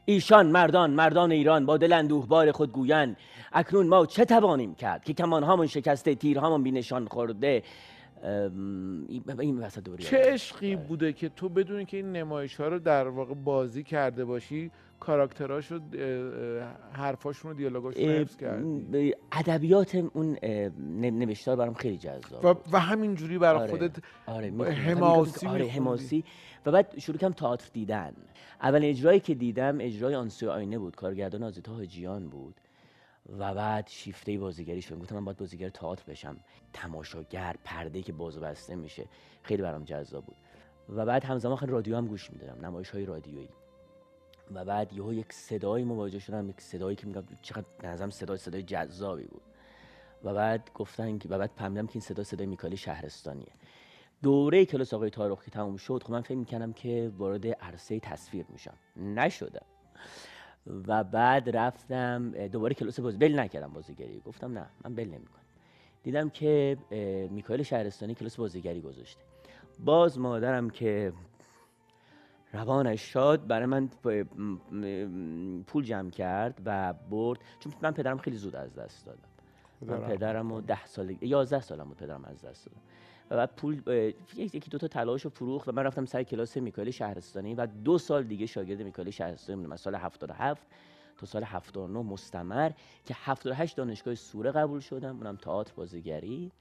ایشان 0.05 0.47
مردان 0.47 0.91
مردان 0.91 1.33
ایران 1.33 1.67
با 1.67 1.77
دل 1.77 1.93
اندوهبار 1.93 2.53
خود 2.53 2.73
گویند. 2.73 3.17
اکنون 3.53 3.87
ما 3.87 4.07
چه 4.07 4.25
توانیم 4.25 4.75
کرد 4.75 5.05
که 5.05 5.13
کمانهامون 5.13 5.67
شکسته 5.67 6.15
تیرهامون 6.15 6.63
بی 6.63 6.71
نشان 6.71 7.07
خورده. 7.07 7.63
این 8.23 9.25
این 9.39 9.59
وسط 9.59 9.83
دوباره 9.83 10.05
چه. 10.05 10.17
عشقی 10.17 10.77
بوده 10.77 11.13
که 11.13 11.29
تو 11.29 11.49
بدونی 11.49 11.85
که 11.85 11.97
این 11.97 12.13
نمایش 12.13 12.57
ها 12.61 12.69
رو 12.69 12.79
در 12.79 13.09
واقع 13.09 13.35
بازی 13.35 13.83
کرده 13.83 14.25
باشی 14.25 14.71
کاراکتراش 15.01 15.73
رو 15.73 15.81
حرفاشون 16.93 17.51
رو 17.51 17.57
دیالوگاشون 17.57 18.05
رو 18.05 18.11
حفظ 18.11 18.37
کردی 18.37 19.15
ادبیات 19.33 19.95
اون 19.95 20.37
نوشتار 21.01 21.57
برام 21.57 21.75
خیلی 21.75 21.99
جذاب 21.99 22.45
و. 22.45 22.55
و 22.73 22.81
همینجوری 22.81 23.39
برای 23.39 23.61
آره. 23.61 23.71
خودت 23.71 23.97
آره 24.27 24.51
می‌خوندم. 24.51 24.81
حماسی 24.81 25.47
آره. 25.47 25.67
حماسی 25.67 26.25
و 26.67 26.71
بعد 26.73 26.99
شروع 26.99 27.19
کردم 27.19 27.35
تئاتر 27.35 27.71
دیدن 27.73 28.13
اول 28.63 28.85
اجرایی 28.85 29.21
که 29.21 29.35
دیدم 29.35 29.79
اجرای 29.81 30.15
آنسوی 30.15 30.49
آینه 30.49 30.79
بود 30.79 30.97
کارگردان 30.97 31.43
آزیتا 31.43 31.73
حاجیان 31.73 32.29
بود 32.29 32.55
و 33.39 33.55
بعد 33.55 33.89
شیفته 33.89 34.39
بازیگری 34.39 34.83
شدم 34.83 34.99
گفتم 34.99 35.15
من 35.15 35.25
باید 35.25 35.37
بازیگر 35.37 35.69
تئاتر 35.69 36.05
بشم. 36.13 36.37
تماشاگر 36.73 37.57
پرده 37.65 38.03
که 38.03 38.13
باز 38.13 38.39
بسته 38.39 38.77
میشه. 38.77 39.05
خیلی 39.43 39.63
برام 39.63 39.85
جذاب 39.85 40.25
بود. 40.25 40.37
و 40.89 41.07
بعد 41.07 41.25
همزمان 41.25 41.57
خیلی 41.57 41.73
رادیو 41.73 41.97
هم 41.97 42.07
گوش 42.07 42.31
می‌دادم. 42.31 42.67
نمایش 42.67 42.91
های 42.91 43.07
رادیویی. 43.07 43.49
و 44.55 44.65
بعد 44.65 44.93
یهو 44.93 45.13
یک 45.13 45.33
صدایی 45.33 45.85
مواجه 45.85 46.19
شدم. 46.19 46.49
یک 46.49 46.61
صدایی 46.61 46.97
که 46.97 47.07
میگم 47.07 47.25
چقدر 47.43 47.65
نظرم 47.83 48.11
صدای 48.11 48.39
صدای 48.39 48.63
جذابی 48.63 49.25
بود. 49.25 49.43
و 50.25 50.35
بعد 50.35 50.71
گفتن 50.75 51.19
که 51.19 51.29
و 51.29 51.39
بعد 51.39 51.51
فهمیدم 51.57 51.87
که 51.87 51.93
این 51.95 52.01
صدا 52.01 52.25
صدای 52.25 52.47
میکالی 52.47 52.77
شهرستانیه. 52.77 53.53
دوره 54.23 54.65
کلاس 54.65 54.95
آقای 54.95 55.11
تارخ 55.11 55.45
که 55.45 55.51
تموم 55.51 55.77
شد. 55.77 56.03
خب 56.03 56.11
من 56.11 56.21
فکر 56.21 56.35
می‌کنم 56.35 56.73
که 56.73 57.13
وارد 57.19 57.47
عرصه 57.47 58.01
تصویر 58.01 58.47
میشم. 58.49 58.75
نشدم. 58.97 59.67
و 60.67 61.05
بعد 61.05 61.57
رفتم 61.57 62.47
دوباره 62.47 62.75
کلاس 62.75 63.01
بازی 63.01 63.19
بل 63.19 63.41
نکردم 63.41 63.73
بازیگری. 63.73 64.23
گفتم 64.25 64.59
نه 64.59 64.67
من 64.85 64.95
بل 64.95 65.05
نمی‌کنم. 65.05 65.43
دیدم 66.03 66.31
که 66.31 66.77
اه، 66.91 66.99
میکائیل 67.29 67.63
شهرستانی 67.63 68.15
کلاس 68.15 68.37
بازیگری 68.37 68.81
گذاشته. 68.81 69.21
باز 69.85 70.19
مادرم 70.19 70.71
که 70.71 71.13
روانش 72.53 73.13
شاد 73.13 73.47
برای 73.47 73.67
من 73.67 73.89
پول 75.67 75.85
جمع 75.85 76.11
کرد 76.11 76.61
و 76.65 76.93
برد. 77.11 77.39
چون 77.61 77.73
من 77.83 77.91
پدرم 77.91 78.19
خیلی 78.19 78.37
زود 78.37 78.57
از 78.57 78.75
دست 78.75 79.07
دادم. 79.07 79.29
من 79.83 79.99
پدرم 80.01 80.49
رو 80.49 80.61
ده 80.61 80.87
سال 80.87 81.17
یازده 81.21 81.61
سالم 81.61 81.85
بود 81.85 81.97
پدرم 81.97 82.25
از 82.25 82.43
دست 82.43 82.67
دادم. 82.67 82.81
و 83.31 83.37
بعد 83.37 83.57
پول 83.57 83.83
یکی 84.37 84.71
دو 84.71 84.79
تا 84.79 84.89
تلاش 84.89 85.23
رو 85.23 85.31
فروخت 85.31 85.69
و 85.69 85.73
من 85.73 85.83
رفتم 85.83 86.05
سر 86.05 86.23
کلاس 86.23 86.57
میکائیل 86.57 86.91
شهرستانی 86.91 87.55
و 87.55 87.67
دو 87.67 87.99
سال 87.99 88.25
دیگه 88.25 88.47
شاگرد 88.47 88.83
میکائیل 88.83 89.11
شهرستانی 89.11 89.63
بودم 89.63 89.77
سال 89.77 89.95
77 89.95 90.67
تا 91.17 91.27
سال 91.27 91.45
79 91.45 91.99
مستمر 91.99 92.71
که 93.05 93.15
78 93.19 93.77
دانشگاه 93.77 94.15
سوره 94.15 94.51
قبول 94.51 94.81
شدم 94.81 95.17
اونم 95.17 95.37
تئاتر 95.37 95.73
بازیگری 95.77 96.53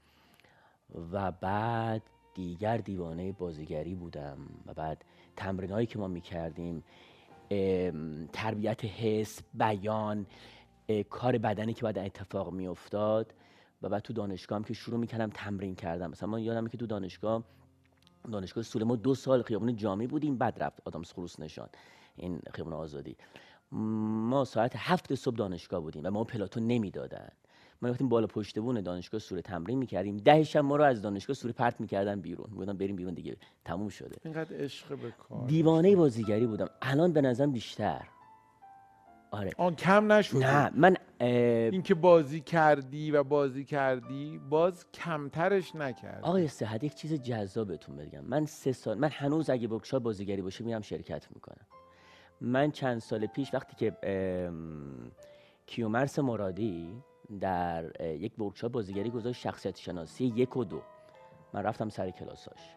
و 1.12 1.32
بعد 1.32 2.02
دیگر 2.34 2.76
دیوانه 2.76 3.32
بازیگری 3.32 3.94
بودم 3.94 4.38
و 4.66 4.74
بعد 4.74 5.04
تمرین 5.36 5.70
هایی 5.70 5.86
که 5.86 5.98
ما 5.98 6.08
می‌کردیم 6.08 6.84
تربیت 8.32 8.84
حس 8.84 9.40
بیان 9.54 10.26
کار 11.10 11.38
بدنی 11.38 11.74
که 11.74 11.82
بعد 11.82 11.98
اتفاق 11.98 12.52
میافتاد. 12.52 13.34
و 13.82 13.88
بعد 13.88 14.02
تو 14.02 14.12
دانشگاه 14.12 14.58
هم 14.58 14.64
که 14.64 14.74
شروع 14.74 15.00
می‌کردم 15.00 15.30
تمرین 15.30 15.74
کردم 15.74 16.10
مثلا 16.10 16.28
من 16.28 16.42
یادمه 16.42 16.68
که 16.68 16.76
تو 16.76 16.86
دانشگاه 16.86 17.44
دانشگاه 18.32 18.64
سوله 18.64 18.84
ما 18.84 18.96
دو 18.96 19.14
سال 19.14 19.42
خیابون 19.42 19.76
جامی 19.76 20.06
بودیم 20.06 20.38
بعد 20.38 20.62
رفت 20.62 20.82
آدامس 20.84 21.12
خروس 21.12 21.40
نشان. 21.40 21.68
این 22.16 22.40
خیابون 22.52 22.72
آزادی. 22.72 23.16
ما 23.72 24.44
ساعت 24.44 24.72
هفت 24.76 25.14
صبح 25.14 25.36
دانشگاه 25.36 25.80
بودیم 25.80 26.02
و 26.04 26.10
ما 26.10 26.24
پلاتون 26.24 26.66
نمی‌دادن. 26.66 27.28
ما 27.82 27.88
رفتیم 27.88 28.08
بالا 28.08 28.26
پشت 28.26 28.58
بون 28.58 28.80
دانشگاه 28.80 29.20
سوره 29.20 29.42
تمرین 29.42 29.78
می‌کردیم. 29.78 30.16
ده 30.16 30.44
شب 30.44 30.58
ما 30.58 30.76
رو 30.76 30.84
از 30.84 31.02
دانشگاه 31.02 31.34
سوره 31.34 31.52
پرت 31.52 31.80
می‌کردن 31.80 32.20
بیرون. 32.20 32.46
می‌گفتن 32.50 32.76
بریم 32.76 32.96
بیرون 32.96 33.14
دیگه. 33.14 33.36
تموم 33.64 33.88
شده. 33.88 34.16
اینقدر 34.24 34.56
عشق 34.56 34.98
به 34.98 35.10
کار. 35.10 35.46
دیوانه 35.46 35.96
بازیگری 35.96 36.46
بودم. 36.46 36.68
الان 36.82 37.12
به 37.12 37.20
نظرم 37.20 37.52
بیشتر. 37.52 38.06
آره. 39.30 39.50
آن 39.58 39.74
کم 39.74 40.12
نشد 40.12 40.36
نه 40.36 40.70
من 40.74 40.96
اینکه 41.20 41.94
بازی 41.94 42.40
کردی 42.40 43.10
و 43.10 43.24
بازی 43.24 43.64
کردی 43.64 44.38
باز 44.38 44.86
کمترش 44.92 45.76
نکردی. 45.76 46.22
آقای 46.22 46.48
صحت 46.48 46.84
یک 46.84 46.94
چیز 46.94 47.14
جذابتون 47.14 47.96
بگم. 47.96 48.24
من 48.24 48.46
سه 48.46 48.72
سال 48.72 48.98
من 48.98 49.08
هنوز 49.12 49.50
اگه 49.50 49.68
ورکشاپ 49.68 50.02
بازیگری 50.02 50.42
باشه 50.42 50.64
میرم 50.64 50.80
شرکت 50.80 51.28
می‌کنم. 51.34 51.66
من 52.40 52.70
چند 52.70 52.98
سال 52.98 53.26
پیش 53.26 53.54
وقتی 53.54 53.76
که 53.76 53.96
کیومرس 55.66 56.18
مرادی 56.18 57.02
در 57.40 58.02
یک 58.02 58.40
ورکشاپ 58.40 58.72
بازیگری 58.72 59.10
گذاشت 59.10 59.40
شخصیت 59.40 59.78
شناسی 59.78 60.24
یک 60.24 60.56
و 60.56 60.64
دو. 60.64 60.82
من 61.54 61.62
رفتم 61.62 61.88
سر 61.88 62.10
کلاساش 62.10 62.76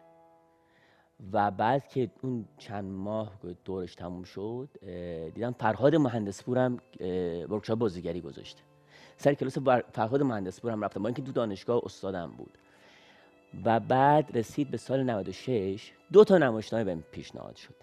و 1.32 1.50
بعد 1.50 1.88
که 1.88 2.10
اون 2.22 2.44
چند 2.58 2.84
ماه 2.84 3.32
دورش 3.64 3.94
تموم 3.94 4.22
شد 4.22 4.68
دیدم 5.34 5.52
فرهاد 5.52 5.94
مهندسپورم 5.94 6.78
اه، 7.00 7.44
ورکشاپ 7.44 7.78
بازیگری 7.78 8.20
گذاشته 8.20 8.62
سر 9.16 9.34
کلاس 9.34 9.58
فرهاد 9.92 10.22
مهندسپورم 10.22 10.84
رفتم 10.84 11.02
با 11.02 11.08
اینکه 11.08 11.22
تو 11.22 11.32
دانشگاه 11.32 11.80
استادم 11.84 12.30
بود. 12.30 12.58
و 13.64 13.80
بعد 13.80 14.38
رسید 14.38 14.70
به 14.70 14.76
سال 14.76 15.02
96 15.02 15.92
دو 16.12 16.24
تا 16.24 16.38
نمایشنامه 16.38 16.84
بهم 16.84 17.02
پیشنهاد 17.12 17.56
شد. 17.56 17.74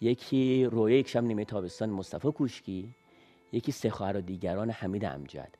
یکی 0.00 0.64
رویه 0.64 0.98
یک 0.98 1.08
شب 1.08 1.24
نیمه 1.24 1.44
تابستان 1.44 1.90
مصطفی 1.90 2.32
کوشکی 2.32 2.94
یکی 3.52 3.72
سه 3.72 3.90
خواهر 3.90 4.12
دیگران 4.12 4.70
حمید 4.70 5.04
امجد. 5.04 5.54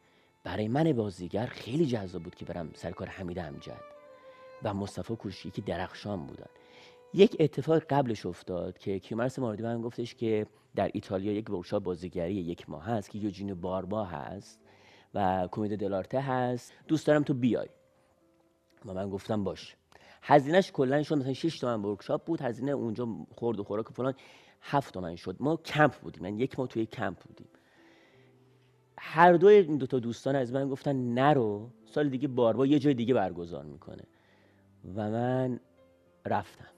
برای 0.44 0.68
من 0.68 0.92
بازیگر 0.92 1.46
خیلی 1.46 1.86
جذاب 1.86 2.22
بود 2.22 2.34
که 2.34 2.44
برم 2.44 2.70
سر 2.74 2.90
کار 2.90 3.08
حمید 3.08 3.38
امجد 3.38 3.80
و 4.62 4.74
مصطفی 4.74 5.16
کوشکی 5.16 5.50
که 5.50 5.62
درخشان 5.62 6.26
بودن. 6.26 6.50
یک 7.14 7.36
اتفاق 7.40 7.78
قبلش 7.78 8.26
افتاد 8.26 8.78
که 8.78 8.98
کیومرث 8.98 9.38
مرادی 9.38 9.62
من 9.62 9.80
گفتش 9.82 10.14
که 10.14 10.46
در 10.76 10.90
ایتالیا 10.94 11.32
یک 11.32 11.50
workshop 11.50 11.82
بازیگری 11.82 12.34
یک 12.34 12.70
ماه 12.70 12.84
هست 12.84 13.10
که 13.10 13.18
یوجنیو 13.18 13.54
باربا 13.54 14.04
هست 14.04 14.60
و 15.14 15.48
commedia 15.52 15.76
dell'arte 15.76 16.20
هست. 16.20 16.72
دوست 16.88 17.06
دارم 17.06 17.22
تو 17.22 17.34
بیای. 17.34 17.68
و 18.86 18.94
من 18.94 19.10
گفتم 19.10 19.44
باش. 19.44 19.76
هزینهش 20.22 20.70
کلا 20.72 21.02
شد 21.02 21.14
مثلا 21.14 21.32
6 21.32 21.58
تومن 21.58 21.82
workshop 21.82 22.24
بود 22.24 22.40
هزینه 22.40 22.72
اونجا 22.72 23.08
خورد 23.34 23.60
و 23.60 23.64
خوراک 23.64 23.90
و 23.90 23.94
فلان 23.94 24.14
7 24.60 24.94
تومن 24.94 25.16
شد. 25.16 25.36
ما 25.40 25.56
کمپ 25.56 25.94
بودیم 25.94 26.24
یعنی 26.24 26.42
یک 26.42 26.58
ماه 26.58 26.68
توی 26.68 26.86
کمپ 26.86 27.18
بودیم. 27.18 27.48
هر 28.98 29.32
دوی 29.32 29.54
این 29.54 29.76
دو 29.76 29.86
تا 29.86 29.98
دوستان 29.98 30.36
از 30.36 30.52
من 30.52 30.68
گفتن 30.68 30.96
نرو 30.96 31.70
سال 31.84 32.08
دیگه 32.08 32.28
باربا 32.28 32.66
یه 32.66 32.78
جای 32.78 32.94
دیگه 32.94 33.14
برگزار 33.14 33.64
می‌کنه. 33.64 34.02
و 34.94 35.10
من 35.10 35.60
رفتم. 36.26 36.68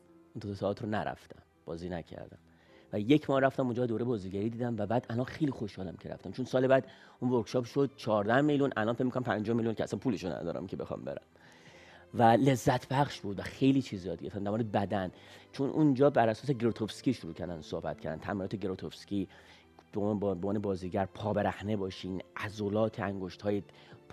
دو 0.40 0.54
تئاتر 0.54 0.84
رو 0.84 0.90
نرفتم. 0.90 1.42
بازی 1.64 1.88
نکردم. 1.88 2.38
و 2.92 3.00
یک 3.00 3.30
ماه 3.30 3.40
رفتم 3.40 3.64
اونجا 3.64 3.86
دوره 3.86 4.04
بازیگری 4.04 4.50
دیدم 4.50 4.76
و 4.78 4.86
بعد 4.86 5.06
الان 5.10 5.24
خیلی 5.24 5.50
خوشحالم 5.50 5.96
که 5.96 6.08
رفتم. 6.08 6.32
چون 6.32 6.44
سال 6.44 6.66
بعد 6.66 6.86
اون 7.20 7.30
ورکشاپ 7.30 7.64
شد 7.64 7.90
14 7.96 8.40
میلیون 8.40 8.72
الان 8.76 8.94
فکر 8.94 9.04
می‌کنم 9.04 9.22
50 9.22 9.56
میلیون 9.56 9.74
که 9.74 9.84
اصلا 9.84 9.98
پولشو 9.98 10.28
ندارم 10.28 10.66
که 10.66 10.76
بخوام 10.76 11.00
برم. 11.00 11.22
و 12.14 12.22
لذت 12.22 12.88
بخش 12.88 13.20
بود 13.20 13.38
و 13.38 13.42
خیلی 13.42 13.82
چیز 13.82 14.06
یاد 14.06 14.22
گرفتم. 14.22 14.44
در 14.44 14.50
مورد 14.50 14.72
بدن. 14.72 15.10
چون 15.52 15.70
اونجا 15.70 16.10
بر 16.10 16.28
اساس 16.28 16.50
گروتوفسکی 16.50 17.14
شروع 17.14 17.34
کردن 17.34 17.60
صحبت 17.60 18.00
کردن. 18.00 18.18
تمرینات 18.18 18.56
گروتوفسکی 18.56 19.28
به 19.92 20.00
عنوان 20.00 20.58
بازیگر 20.58 21.06
پا 21.06 21.32
برهنه 21.32 21.76
باشین 21.76 22.22
عضلات 22.36 23.00
انگشت 23.00 23.42
های 23.42 23.62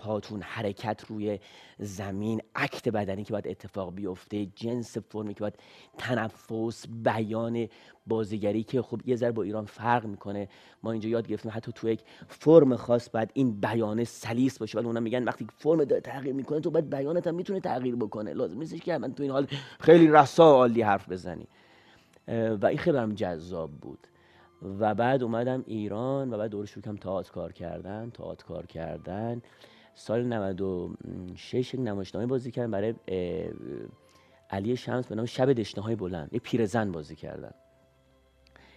پاتون 0.00 0.42
حرکت 0.42 1.04
روی 1.08 1.38
زمین 1.78 2.42
اکت 2.54 2.88
بدنی 2.88 3.24
که 3.24 3.32
باید 3.32 3.48
اتفاق 3.48 3.94
بیفته 3.94 4.46
جنس 4.46 4.96
فرمی 4.98 5.34
که 5.34 5.40
باید 5.40 5.58
تنفس 5.98 6.86
بیان 6.88 7.68
بازیگری 8.06 8.62
که 8.62 8.82
خب 8.82 9.00
یه 9.04 9.16
ذره 9.16 9.32
با 9.32 9.42
ایران 9.42 9.64
فرق 9.64 10.04
می‌کنه. 10.06 10.48
ما 10.82 10.92
اینجا 10.92 11.08
یاد 11.08 11.28
گرفتیم 11.28 11.52
حتی 11.54 11.72
تو 11.74 11.88
یک 11.88 12.00
فرم 12.28 12.76
خاص 12.76 13.10
باید 13.10 13.30
این 13.34 13.60
بیانه 13.60 14.04
سلیس 14.04 14.58
باشه. 14.58 14.78
ولی 14.78 14.86
اونا 14.86 15.00
میگن 15.00 15.24
وقتی 15.24 15.46
فرم 15.56 15.84
داره 15.84 16.00
تغییر 16.00 16.34
می‌کنه 16.34 16.60
تو 16.60 16.70
باید 16.70 16.90
بیانت 16.90 17.26
هم 17.26 17.34
می‌تونه 17.34 17.60
تغییر 17.60 17.96
بکنه. 17.96 18.32
لازم 18.32 18.58
نیستش 18.58 18.80
که 18.80 18.98
من 18.98 19.14
تو 19.14 19.22
این 19.22 19.32
حال 19.32 19.46
خیلی 19.80 20.08
رسا 20.08 20.44
عالی 20.44 20.82
حرف 20.82 21.08
بزنی. 21.08 21.46
و 22.28 22.66
این 22.66 22.78
خیلی 22.78 22.96
برام 22.96 23.14
جذاب 23.14 23.70
بود. 23.70 24.06
و 24.78 24.94
بعد 24.94 25.22
اومدم 25.22 25.64
ایران 25.66 26.34
و 26.34 26.38
بعد 26.38 26.50
دور 26.50 26.66
شروع 26.66 26.82
کردم 26.84 26.96
تئاتر 26.96 27.32
کار 27.32 27.52
کردن 27.52 28.10
تئاتر 28.10 28.44
کار 28.44 28.66
کردن. 28.66 29.42
سال 29.94 30.24
96 30.24 31.74
یک 31.74 31.80
نمایشنامه 31.80 32.26
بازی 32.26 32.50
کردم 32.50 32.70
برای 32.70 32.94
علی 34.50 34.76
شمس 34.76 35.06
به 35.06 35.14
نام 35.14 35.26
شب 35.26 35.52
دشنه 35.52 35.84
های 35.84 35.94
بلند 35.94 36.28
یه 36.32 36.40
پیرزن 36.40 36.92
بازی 36.92 37.16
کردم 37.16 37.54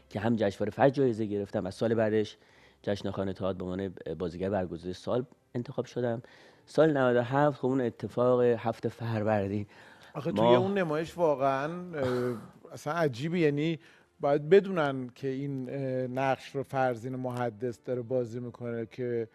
که 0.10 0.20
هم 0.20 0.36
جشنواره 0.36 0.72
فجر 0.72 0.90
جایزه 0.90 1.26
گرفتم 1.26 1.66
و 1.66 1.72
سال 1.72 1.94
بعدش 1.94 2.38
جشن 2.82 3.12
خانه 3.12 3.34
تئاتر 3.34 3.58
به 3.58 3.64
عنوان 3.64 3.94
بازیگر 4.20 4.50
برگزیده 4.50 4.94
سال 4.94 5.26
انتخاب 5.56 5.86
شدم. 5.86 6.22
سال 6.66 6.98
97 6.98 7.60
خب 7.60 7.66
اون 7.66 7.82
اتفاق 7.82 8.42
هفته 8.42 8.90
فروردین. 8.90 9.66
آخه 10.14 10.32
توی 10.32 10.56
اون 10.56 10.78
نمایش 10.78 11.18
واقعا 11.18 11.72
اصلا 12.72 12.94
عجیبه. 12.94 13.40
یعنی 13.40 13.80
باید 14.20 14.50
بدونن 14.50 15.10
که 15.16 15.28
این 15.28 15.70
نقش 16.20 16.56
رو 16.56 16.64
فرزین 16.64 17.16
محدث 17.16 17.80
داره 17.86 18.02
بازی 18.02 18.40
می‌کنه 18.40 18.86
که 18.86 19.28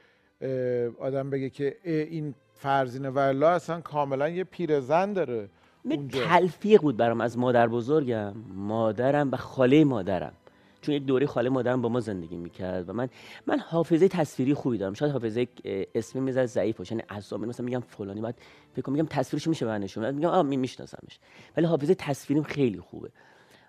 آدم 1.01 1.31
بگه 1.31 1.51
که 1.51 1.77
این 1.85 2.35
فرزین 2.55 3.07
ولا 3.07 3.51
اصلا 3.51 3.81
کاملا 3.81 4.29
یه 4.29 4.45
پیرزن 4.45 5.13
داره 5.13 5.49
اونجا. 5.83 6.25
تلفیق 6.25 6.81
بود 6.83 6.97
برام 6.97 7.21
از 7.21 7.39
مادر 7.39 7.69
بزرگم. 7.69 8.35
مادرم 8.55 9.31
و 9.33 9.37
خاله 9.37 9.85
مادرم. 9.85 10.33
چون 10.81 10.95
یک 10.95 11.05
دوره 11.05 11.27
خاله 11.27 11.49
مادرم 11.51 11.83
با 11.83 11.89
ما 11.89 12.01
زندگی 12.01 12.37
می‌کرد 12.37 12.89
و 12.89 12.93
من 12.93 13.09
من 13.47 13.59
حافظه 13.59 14.09
تصویری 14.09 14.55
خوبی 14.55 14.79
دارم. 14.79 14.95
شاید 14.95 15.13
حافظه 15.13 15.49
اسمی 15.95 16.21
می‌ذاره 16.21 16.47
ضعیف 16.47 16.77
باشه 16.77 16.93
یعنی 16.93 17.05
اسامی 17.11 17.47
مثلا 17.47 17.67
میگم 17.67 17.81
فلانی. 17.81 18.21
بعد 18.21 18.35
فکر 18.77 18.91
میگم 18.91 19.07
تصویرش 19.07 19.47
میشه 19.47 19.67
من 19.67 19.81
نشون 19.81 20.15
میگم 20.15 20.29
آ 20.29 20.43
میشناسمش. 20.43 21.19
ولی 21.57 21.67
حافظه 21.67 21.95
تصویریم 21.95 22.43
خیلی 22.43 22.81
خوبه. 22.81 23.11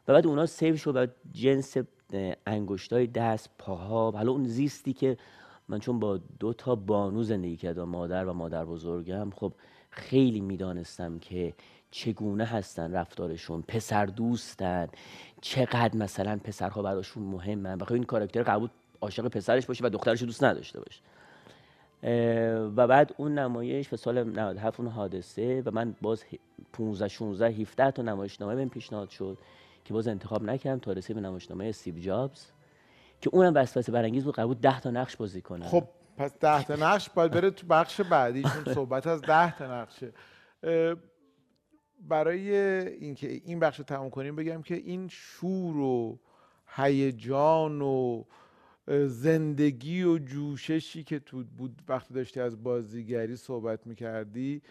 و 0.07 0.13
بعد 0.13 0.27
اونا 0.27 0.45
سیو 0.45 0.77
شد 0.77 0.95
و 0.95 1.07
جنس 1.31 1.77
انگشتای 2.47 3.07
دست 3.07 3.49
پاها 3.57 4.11
حالا 4.11 4.31
اون 4.31 4.45
زیستی 4.45 4.93
که 4.93 5.17
من 5.69 5.79
چون 5.79 5.99
با 5.99 6.19
دو 6.39 6.53
تا 6.53 6.75
بانو 6.75 7.23
زندگی 7.23 7.57
کردم 7.57 7.83
مادر 7.83 8.25
و 8.25 8.33
مادر 8.33 8.65
بزرگم 8.65 9.29
خب 9.29 9.53
خیلی 9.89 10.41
می‌دانستم 10.41 11.19
که 11.19 11.53
چگونه 11.91 12.45
هستن 12.45 12.91
رفتارشون 12.91 13.63
پسر 13.67 14.05
دوستن 14.05 14.87
چقدر 15.41 15.97
مثلا 15.97 16.39
پسرها 16.43 16.81
براشون 16.81 17.23
مهمن. 17.23 17.77
بخاطر 17.77 17.93
این 17.93 18.03
کاراکتر 18.03 18.43
قبول 18.43 18.69
عاشق 19.01 19.27
پسرش 19.27 19.65
باشه 19.65 19.85
و 19.85 19.89
دخترش 19.89 20.23
دوست 20.23 20.43
نداشته 20.43 20.79
باشه 20.79 21.01
و 22.75 22.87
بعد 22.87 23.13
اون 23.17 23.39
نمایش 23.39 23.89
به 23.89 23.97
سال 23.97 24.23
97 24.23 24.79
اون 24.79 24.89
حادثه 24.89 25.63
و 25.65 25.71
من 25.71 25.95
باز 26.01 26.23
15 26.73 27.07
16 27.07 27.47
17 27.47 27.91
تا 27.91 28.01
نمایشنامه 28.01 28.55
بهم 28.55 28.69
پیشنهاد 28.69 29.09
شد 29.09 29.37
که 29.85 29.93
باز 29.93 30.07
انتخاب 30.07 30.43
نکردم 30.43 30.79
تا 30.79 30.91
رسید 30.91 31.15
به 31.15 31.21
نمایشنامه 31.21 31.65
استیو 31.65 31.99
جابز. 31.99 32.45
که 33.21 33.29
اونم 33.33 33.53
وسوسه 33.55 33.91
برانگیز 33.91 34.23
بود 34.23 34.35
قرار 34.35 34.53
10 34.53 34.79
تا 34.79 34.91
نقش 34.91 35.15
بازی 35.15 35.41
کنه 35.41 35.65
خب 35.65 35.83
پس 36.17 36.31
10 36.39 36.63
تا 36.63 36.75
نقش 36.75 37.09
باید 37.09 37.31
بره 37.31 37.49
تو 37.49 37.67
بخش 37.67 38.01
بعدی 38.01 38.43
چون 38.43 38.73
صحبت 38.73 39.07
از 39.07 39.21
10 39.21 39.57
تا 39.57 39.81
نقشه. 39.81 40.13
برای 42.01 42.57
اینکه 42.87 43.41
این 43.45 43.59
بخش 43.59 43.79
رو 43.79 43.85
تموم 43.85 44.09
کنیم 44.09 44.35
بگم 44.35 44.61
که 44.61 44.75
این 44.75 45.07
شور 45.07 45.77
و 45.77 46.19
هیجان 46.75 47.81
و 47.81 48.23
زندگی 49.05 50.03
و 50.03 50.17
جوششی 50.17 51.03
که 51.03 51.19
تو 51.19 51.43
بود 51.43 51.81
وقتی 51.87 52.13
داشتی 52.13 52.39
از 52.39 52.63
بازیگری 52.63 53.35
صحبت 53.35 53.87
می‌کردی 53.87 54.61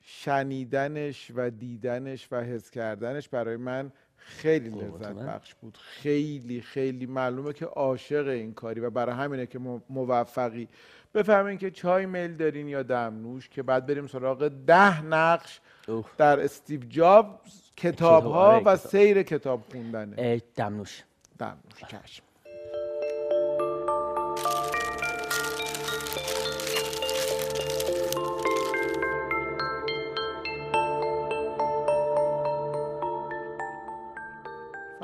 شنیدنش 0.00 1.32
و 1.34 1.50
دیدنش 1.50 2.28
و 2.32 2.40
حس 2.40 2.70
کردنش 2.70 3.28
برای 3.28 3.56
من 3.56 3.92
خیلی 4.24 4.70
لذت 4.70 5.12
بخش 5.12 5.54
بود. 5.54 5.78
خیلی 5.80 6.60
خیلی 6.60 7.06
معلومه 7.06 7.52
که 7.52 7.64
عاشق 7.64 8.26
این 8.28 8.54
کاری 8.54 8.80
و 8.80 8.90
برای 8.90 9.14
همینه 9.14 9.46
که 9.46 9.58
موفقی. 9.90 10.68
بفهمین 11.14 11.58
که 11.58 11.70
چای 11.70 12.06
میل 12.06 12.36
دارین 12.36 12.68
یا 12.68 12.82
دمنوش 12.82 13.48
که 13.48 13.62
بعد 13.62 13.86
بریم 13.86 14.06
سراغ 14.06 14.48
ده 14.66 15.02
نقش 15.02 15.60
در 16.18 16.40
استیو 16.40 16.80
جاب 16.88 17.40
کتاب 17.76 18.24
ها 18.24 18.52
آره، 18.52 18.64
و 18.64 18.76
سیر 18.76 19.22
کتاب 19.22 19.62
خوندنه. 19.70 20.42
دمنوش 20.56 21.02
دمنوش 21.38 21.84
کشم 21.88 22.22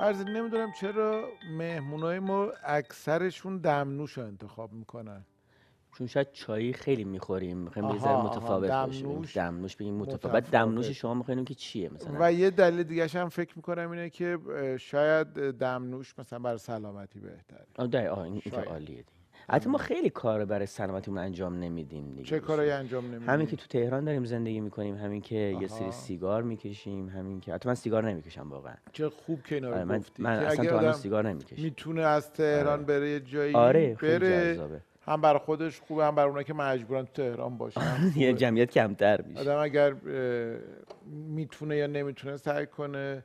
فرض 0.08 0.20
نمی‌دونم 0.20 0.72
چرا 0.72 1.28
مهمونای 1.58 2.18
ما 2.18 2.52
اکثرشون 2.64 3.58
دمنوش 3.58 4.12
رو 4.12 4.24
انتخاب 4.24 4.72
می‌کنن. 4.72 5.24
چون 5.92 6.06
شاید 6.06 6.32
چایی 6.32 6.72
خیلی 6.72 7.04
می‌خوریم 7.04 7.56
می‌خوایم 7.56 7.88
یه 7.88 7.98
ذره 7.98 8.22
متفاوت 8.22 8.70
باشیم. 8.70 9.22
دمنوش؟ 9.34 9.76
بگیم 9.76 9.94
متفاوت. 9.94 10.32
بعد 10.32 10.50
دمنوش 10.50 10.86
شما 10.90 11.14
می‌خوایم 11.14 11.44
که 11.44 11.54
چیه 11.54 11.88
مثلا؟ 11.94 12.16
و 12.20 12.32
یه 12.32 12.50
دلیل 12.50 12.82
دیگه 12.82 13.06
هم 13.06 13.28
فکر 13.28 13.52
می‌کنم 13.56 13.90
اینه 13.90 14.10
که 14.10 14.38
شاید 14.80 15.50
دمنوش 15.50 16.18
مثلا 16.18 16.38
برای 16.38 16.58
سلامتی 16.58 17.20
بهتره. 17.20 17.66
آه 18.10 18.18
این, 18.18 18.42
این 18.44 18.54
عالیه 18.54 19.04
حتی 19.50 19.70
ما 19.70 19.78
خیلی 19.78 20.10
کار 20.10 20.44
برای 20.44 20.66
سلامتیمون 20.66 21.18
انجام 21.18 21.58
نمیدیم 21.58 22.10
دیگه 22.10 22.24
چه 22.24 22.40
کارایی 22.40 22.70
انجام 22.70 23.04
نمیدیم؟ 23.04 23.30
همین 23.30 23.46
که 23.46 23.56
تو 23.56 23.66
تهران 23.66 24.04
داریم 24.04 24.24
زندگی 24.24 24.60
می‌کنیم 24.60 24.96
همین 24.96 25.20
که 25.20 25.56
یه 25.60 25.68
سری 25.68 25.90
سیگار 25.90 26.42
می‌کشیم 26.42 27.08
همین 27.08 27.40
که 27.40 27.54
حتی 27.54 27.68
من 27.68 27.74
سیگار 27.74 28.10
نمی‌کشم 28.10 28.50
واقعا. 28.50 28.74
چه 28.92 29.08
خوب 29.08 29.42
که 29.42 29.54
اینا 29.54 29.68
رو 29.68 29.74
آره 29.74 29.84
من, 29.84 30.04
من 30.18 30.32
اصلا 30.32 30.80
تو 30.80 30.92
سیگار 30.92 31.28
نمی‌کشم 31.28 31.62
می‌تونه 31.62 32.02
از 32.02 32.32
تهران 32.32 32.72
آره. 32.72 32.82
بره 32.82 33.10
یه 33.10 33.20
جایی 33.20 33.54
آره 33.54 33.96
بره 34.02 34.80
هم 35.06 35.20
برای 35.20 35.38
خودش 35.38 35.80
خوبه 35.80 36.04
هم 36.04 36.14
برای 36.14 36.28
اونایی 36.28 36.44
که 36.44 36.54
مجبورن 36.54 37.04
تو 37.04 37.12
تهران 37.12 37.58
باشن 37.58 37.80
یه 38.16 38.32
جمعیت 38.32 38.70
کمتر 38.70 39.22
میشه. 39.22 39.40
آدم 39.40 39.58
اگر 39.58 39.94
می‌تونه 41.06 41.76
یا 41.76 41.86
نمی‌تونه 41.86 42.36
سعی 42.36 42.66
کنه 42.66 43.24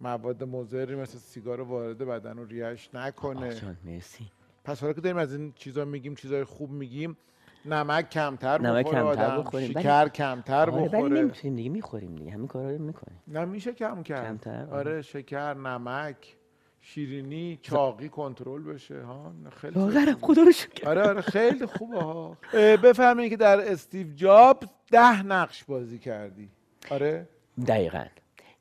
مواد 0.00 0.44
مضری 0.44 0.94
مثل 0.94 1.18
سیگار 1.18 1.60
وارد 1.60 1.98
بدن 1.98 2.38
و 2.38 2.44
ریش 2.44 2.94
نکنه. 2.94 3.54
جان 3.54 3.76
مرسی. 3.84 4.24
پس 4.64 4.80
حالا 4.80 4.92
که 4.92 5.00
داریم 5.00 5.16
از 5.16 5.34
این 5.34 5.52
چیزا 5.56 5.84
میگیم 5.84 6.14
چیزای 6.14 6.44
خوب 6.44 6.70
میگیم 6.70 7.16
نمک 7.64 8.10
کمتر 8.10 8.60
نمک 8.60 8.86
بخوره 8.86 9.02
کمتر 9.02 9.24
آدم 9.24 9.42
بخوریم. 9.42 9.70
شکر 9.70 10.08
کمتر 10.08 10.70
آره 10.70 10.84
بخوره. 10.84 11.02
ولی 11.02 11.20
نمی‌تونیم 11.20 11.56
دیگه 11.56 11.70
می‌خوریم 11.70 12.14
دیگه. 12.14 12.30
همین 12.30 12.46
کارا 12.46 12.70
رو 12.70 12.78
می‌کنیم. 12.78 13.22
نه 13.28 13.44
میشه 13.44 13.72
کم 13.72 14.02
کرد. 14.02 14.26
کمتر؟ 14.26 14.66
آره 14.70 15.02
شکر 15.02 15.54
نمک 15.54 16.36
شیرینی 16.80 17.58
چاقی 17.62 18.08
کنترل 18.08 18.62
بشه. 18.62 19.02
ها 19.02 19.32
خیلی 19.60 19.74
واقعا 19.80 20.14
خدا 20.20 20.42
رو 20.42 20.52
شکر. 20.52 20.88
آره 20.88 21.02
آره 21.02 21.20
خیلی 21.20 21.66
خوبه 21.66 22.00
ها. 22.00 22.36
بفهمین 22.52 23.30
که 23.30 23.36
در 23.36 23.72
استیو 23.72 24.06
جاب 24.14 24.64
ده 24.90 25.22
نقش 25.22 25.64
بازی 25.64 25.98
کردی. 25.98 26.50
آره؟ 26.90 27.28
دقیقاً. 27.66 28.04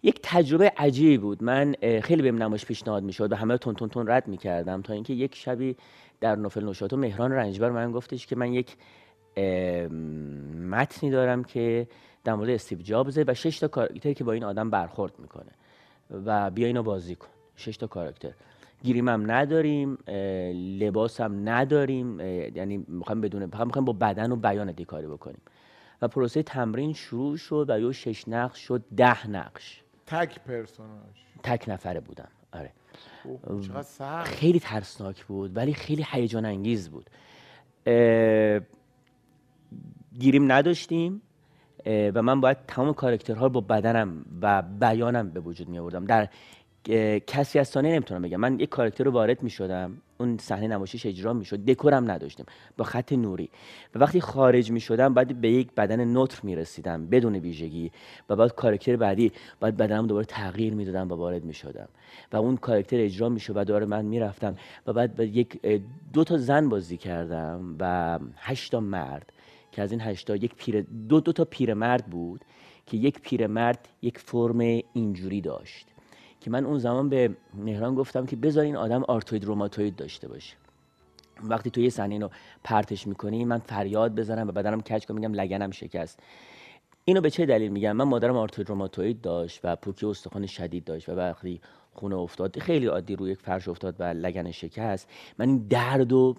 یک 0.03 0.19
تجربه 0.23 0.71
عجیبی 0.77 1.17
بود. 1.17 1.43
من 1.43 1.75
خیلی 2.03 2.21
بهم 2.21 2.43
نمایش 2.43 2.65
پیشنهاد 2.65 3.03
می‌شد 3.03 3.31
و 3.31 3.35
همه 3.35 3.57
تون 3.57 3.75
تون 3.75 3.89
تون 3.89 4.07
رد 4.07 4.27
می‌کردم 4.27 4.81
تا 4.81 4.93
اینکه 4.93 5.13
یک 5.13 5.35
شبی 5.35 5.75
در 6.21 6.35
نوفل 6.35 6.63
نوشاتو 6.63 6.97
مهران 6.97 7.31
رنجبر 7.31 7.69
من 7.69 7.91
گفتش 7.91 8.27
که 8.27 8.35
من 8.35 8.53
یک 8.53 8.77
متنی 10.69 11.11
دارم 11.11 11.43
که 11.43 11.87
در 12.23 12.35
مورد 12.35 12.49
استیو 12.49 12.81
جابزه 12.81 13.25
و 13.27 13.33
شش 13.33 13.59
تا 13.59 13.67
کاراکتر 13.67 14.13
که 14.13 14.23
با 14.23 14.31
این 14.31 14.43
آدم 14.43 14.69
برخورد 14.69 15.13
می‌کنه 15.19 15.51
و 16.25 16.51
بیا 16.51 16.67
اینو 16.67 16.83
بازی 16.83 17.15
کن. 17.15 17.27
شش 17.55 17.77
تا 17.77 17.87
کاراکتر. 17.87 18.31
گیریم 18.83 19.09
هم 19.09 19.31
نداریم 19.31 19.97
لباس 20.79 21.21
هم 21.21 21.49
نداریم 21.49 22.19
یعنی 22.55 22.85
می‌خوایم 22.87 23.21
بدونه 23.21 23.45
می‌خوایم 23.45 23.85
با 23.85 23.93
بدن 23.93 24.31
و 24.31 24.35
بیان 24.35 24.71
دیکاری 24.71 25.07
بکنیم. 25.07 25.41
و 26.01 26.07
پروسه 26.07 26.43
تمرین 26.43 26.93
شروع 26.93 27.37
شد 27.37 27.65
و 27.69 27.79
یه 27.79 27.91
شش 27.91 28.27
نقش 28.27 28.59
شد 28.59 28.83
ده 28.97 29.29
نقش. 29.29 29.83
تک 30.05 30.39
پرسوناج 30.39 31.15
تک 31.43 31.65
نفره 31.67 31.99
بودم. 31.99 32.29
آره. 32.51 32.71
خیلی 34.23 34.59
ترسناک 34.59 35.25
بود 35.25 35.57
ولی 35.57 35.73
خیلی 35.73 36.05
هیجان 36.11 36.45
انگیز 36.45 36.89
بود. 36.89 37.09
گیریم 40.19 40.51
نداشتیم 40.51 41.21
و 41.85 42.21
من 42.21 42.41
باید 42.41 42.57
تمام 42.67 42.93
کارکترها 42.93 43.45
رو 43.45 43.49
با 43.49 43.61
بدنم 43.61 44.25
و 44.41 44.61
بیانم 44.61 45.29
به 45.29 45.39
وجود 45.39 45.69
می 45.69 45.79
آوردم 45.79 46.05
در 46.05 46.29
کسی 47.27 47.59
از 47.59 47.67
صحنه 47.67 47.91
نمی‌تونم 47.91 48.21
بگم. 48.21 48.37
من 48.37 48.59
یک 48.59 48.69
کاراکتر 48.69 49.03
رو 49.03 49.11
وارد 49.11 49.43
می‌شدم. 49.43 49.97
اون 50.19 50.37
صحنه 50.37 50.67
نمایشش 50.67 51.05
اجرا 51.05 51.33
می‌شد. 51.33 51.65
دکورم 51.65 52.11
نداشتیم 52.11 52.45
با 52.77 52.85
خط 52.85 53.13
نوری. 53.13 53.49
و 53.95 53.99
وقتی 53.99 54.21
خارج 54.21 54.71
می‌شدم 54.71 55.13
بعد 55.13 55.41
به 55.41 55.51
یک 55.51 55.71
بدن 55.71 56.05
نوتر 56.05 56.39
می‌رسیدم. 56.43 57.07
بدون 57.07 57.35
ویژگی. 57.35 57.91
و 58.29 58.35
بعد 58.35 58.55
کاراکتر 58.55 58.95
بعدی. 58.95 59.31
بعد 59.59 59.77
بدنم 59.77 60.07
دوباره 60.07 60.25
تغییر 60.25 60.73
می‌دادم 60.73 61.11
و 61.11 61.15
وارد 61.15 61.43
می‌شدم. 61.43 61.89
و 62.31 62.37
اون 62.37 62.57
کاراکتر 62.57 62.99
اجرا 62.99 63.29
می‌شد 63.29 63.57
و 63.57 63.63
دوباره 63.63 63.85
من 63.85 64.05
می‌رفتم. 64.05 64.55
و 64.87 64.93
بعد 64.93 65.19
یک 65.19 65.61
دو 66.13 66.23
تا 66.23 66.37
زن 66.37 66.69
بازی 66.69 66.97
کردم 66.97 67.75
و 67.79 68.19
هشت 68.37 68.71
تا 68.71 68.79
مرد. 68.79 69.33
که 69.71 69.81
از 69.81 69.91
این 69.91 70.01
هشتا 70.01 70.35
یک 70.35 70.55
پیر 70.55 70.81
دو 70.81 71.19
دو 71.19 71.31
تا 71.31 71.45
پیرمرد 71.45 72.05
بود 72.05 72.41
که 72.85 72.97
یک 72.97 73.21
پیرمرد 73.21 73.87
یک 74.01 74.17
فرم 74.17 74.59
اینجوری 74.93 75.41
داشت. 75.41 75.92
که 76.43 76.51
من 76.51 76.65
اون 76.65 76.77
زمان 76.79 77.09
به 77.09 77.35
مهران 77.53 77.95
گفتم 77.95 78.25
که 78.25 78.35
بذار 78.35 78.63
این 78.63 78.75
آدم 78.75 79.03
آرتوید 79.03 79.45
روماتوید 79.45 79.95
داشته 79.95 80.27
باشه. 80.27 80.55
وقتی 81.43 81.69
تو 81.69 81.81
یه 81.81 81.89
صحنه 81.89 82.15
اینو 82.15 82.29
پرتش 82.63 83.07
می‌کنی 83.07 83.45
من 83.45 83.57
فریاد 83.57 84.15
بزنم 84.15 84.47
و 84.47 84.51
بدنم 84.51 84.81
کج 84.81 85.05
کنم 85.05 85.17
میگم 85.17 85.33
لگنم 85.33 85.71
شکست. 85.71 86.19
اینو 87.05 87.21
به 87.21 87.29
چه 87.29 87.45
دلیل 87.45 87.71
میگم؟ 87.71 87.91
من 87.91 88.05
مادرم 88.05 88.37
آرتوید 88.37 88.69
روماتوید 88.69 89.21
داشت 89.21 89.59
و 89.63 89.75
پوکی 89.75 90.05
استخوان 90.05 90.45
شدید 90.45 90.83
داشت 90.83 91.09
و 91.09 91.11
وقتی 91.11 91.61
خونه 91.93 92.15
افتاد 92.15 92.59
خیلی 92.59 92.85
عادی 92.85 93.15
روی 93.15 93.31
یک 93.31 93.39
فرش 93.39 93.67
افتاد 93.67 93.95
و 93.99 94.03
لگن 94.03 94.51
شکست. 94.51 95.09
من 95.37 95.49
این 95.49 95.57
درد 95.57 96.11
رو 96.11 96.35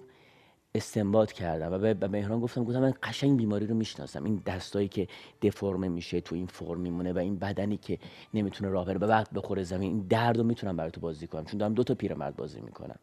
استنباط 0.75 1.31
کردم 1.31 1.73
و 1.73 1.93
به 1.93 2.07
مهران 2.07 2.39
گفتم 2.39 2.63
گفتم 2.63 2.79
من 2.79 2.93
قشنگ 3.03 3.37
بیماری 3.37 3.67
رو 3.67 3.75
می‌شناسم. 3.75 4.23
این 4.23 4.41
دستایی 4.45 4.87
که 4.87 5.07
دفرمه 5.41 5.87
میشه 5.87 6.21
تو 6.21 6.35
این 6.35 6.47
فرم 6.47 6.79
میمونه 6.79 7.13
و 7.13 7.17
این 7.17 7.35
بدنی 7.35 7.77
که 7.77 7.99
نمی‌تونه 8.33 8.69
راه 8.69 8.85
بره 8.85 8.97
به 8.97 9.07
وقت 9.07 9.33
بخوره 9.33 9.63
زمین 9.63 9.91
این 9.91 10.07
درد 10.09 10.37
رو 10.37 10.43
می‌تونم 10.43 10.75
برای 10.75 10.91
تو 10.91 11.01
بازی 11.01 11.27
کنم. 11.27 11.45
چون 11.45 11.57
دارم 11.57 11.73
دو 11.73 11.83
تا 11.83 11.95
پیرمرد 11.95 12.35
بازی 12.35 12.61
می‌کنم. 12.61 12.99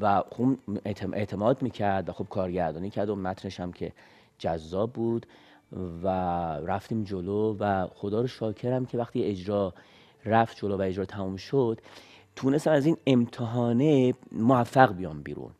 و 0.00 0.22
اعتم- 0.84 1.14
اعتماد 1.14 1.62
می‌کرد 1.62 2.08
و 2.08 2.12
خب 2.12 2.26
کارگردانی 2.30 2.90
کرد 2.90 3.10
و 3.10 3.16
متنش 3.16 3.60
هم 3.60 3.72
که 3.72 3.92
جذاب 4.38 4.92
بود 4.92 5.26
و 6.02 6.08
رفتیم 6.56 7.04
جلو 7.04 7.56
و 7.60 7.86
خدا 7.94 8.20
رو 8.20 8.26
شاکرم 8.26 8.86
که 8.86 8.98
وقتی 8.98 9.24
اجرا 9.24 9.74
رفت 10.24 10.56
جلو 10.56 10.76
و 10.76 10.82
اجرا 10.82 11.04
تموم 11.04 11.36
شد 11.36 11.80
تونستم 12.36 12.70
از 12.70 12.86
این 12.86 12.96
امتحانه 13.06 14.14
موفق 14.32 14.94
بیام 14.96 15.22
بیرون. 15.22 15.50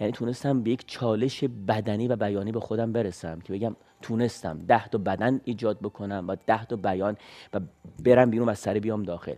یعنی 0.00 0.12
تونستم 0.12 0.62
به 0.62 0.70
یک 0.70 0.86
چالش 0.86 1.44
بدنی 1.44 2.08
و 2.08 2.16
بیانی 2.16 2.52
به 2.52 2.60
خودم 2.60 2.92
برسم 2.92 3.40
که 3.40 3.52
بگم 3.52 3.76
تونستم 4.02 4.58
ده 4.58 4.88
تا 4.88 4.98
بدن 4.98 5.40
ایجاد 5.44 5.78
بکنم 5.80 6.24
و 6.28 6.36
ده 6.46 6.64
تا 6.64 6.76
بیان 6.76 7.16
و 7.54 7.60
برم 8.04 8.30
بیرون 8.30 8.48
و 8.48 8.54
سری 8.54 8.80
بیام 8.80 9.02
داخل. 9.02 9.34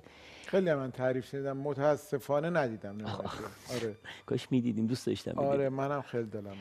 خیلی 0.47 0.75
من 0.75 0.91
تعریف 0.91 1.27
شنیدم. 1.27 1.57
متاسفانه 1.57 2.51
ندیدم. 2.51 2.97
آره. 3.05 3.97
کاش 4.27 4.53
می‌دیدیم. 4.53 4.87
دوست 4.87 5.07
داشتم. 5.07 5.39
آره 5.39 5.69
منم 5.69 6.03
خیلی 6.03 6.27
دلم 6.27 6.55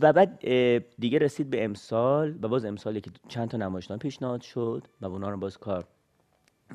و 0.00 0.12
بعد 0.12 0.38
دیگه 0.98 1.18
رسید 1.18 1.50
به 1.50 1.64
امسال 1.64 2.38
و 2.42 2.48
باز 2.48 2.64
امسال 2.64 3.00
که 3.00 3.10
چند 3.28 3.48
تا 3.48 3.58
نمایشنامه 3.58 4.00
پیشنهاد 4.00 4.40
شد 4.40 4.82
و 5.00 5.06
اونا 5.06 5.30
رو 5.30 5.36
باز 5.36 5.58
کار 5.58 5.84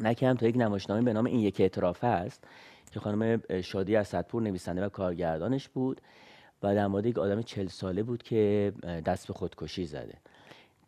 نکردم 0.01 0.37
تا 0.37 0.47
یک 0.47 0.57
نمایشنامه 0.57 1.01
به 1.01 1.13
نام 1.13 1.25
این 1.25 1.39
یک 1.39 1.61
اعتراف 1.61 2.03
است 2.03 2.43
که 2.91 2.99
خانم 2.99 3.41
شادی 3.61 3.95
اسدپور 3.95 4.41
نویسنده 4.41 4.85
و 4.85 4.89
کارگردانش 4.89 5.69
بود. 5.69 6.01
و 6.63 6.75
در 6.75 6.87
مورد 6.87 7.05
یک 7.05 7.17
آدم 7.17 7.41
چل 7.41 7.67
ساله 7.67 8.03
بود 8.03 8.23
که 8.23 8.73
دست 9.05 9.27
به 9.27 9.33
خودکشی 9.33 9.85
زده. 9.85 10.13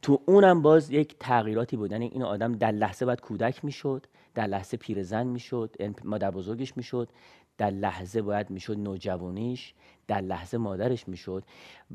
تو 0.02 0.22
اونم 0.26 0.62
باز 0.62 0.92
یک 0.92 1.16
تغییراتی 1.20 1.78
بود. 1.78 1.92
یعنی 1.92 2.06
این 2.06 2.24
آدم 2.24 2.52
در 2.52 2.72
لحظه 2.72 3.06
باید 3.06 3.22
کودک 3.22 3.66
می‌شد 3.66 4.06
در 4.36 4.48
لحظه 4.48 4.78
پیرزن 4.78 5.28
می‌شد 5.28 5.76
یعنی 5.80 5.96
مادر 6.04 6.32
بزرگش 6.32 6.78
می‌شد 6.78 7.10
در 7.58 7.70
لحظه 7.70 8.22
باید 8.22 8.50
می‌شد 8.50 8.78
نوجوانیش 8.78 9.74
در 10.08 10.22
لحظه 10.22 10.58
مادرش 10.58 11.08
می‌شد. 11.08 11.44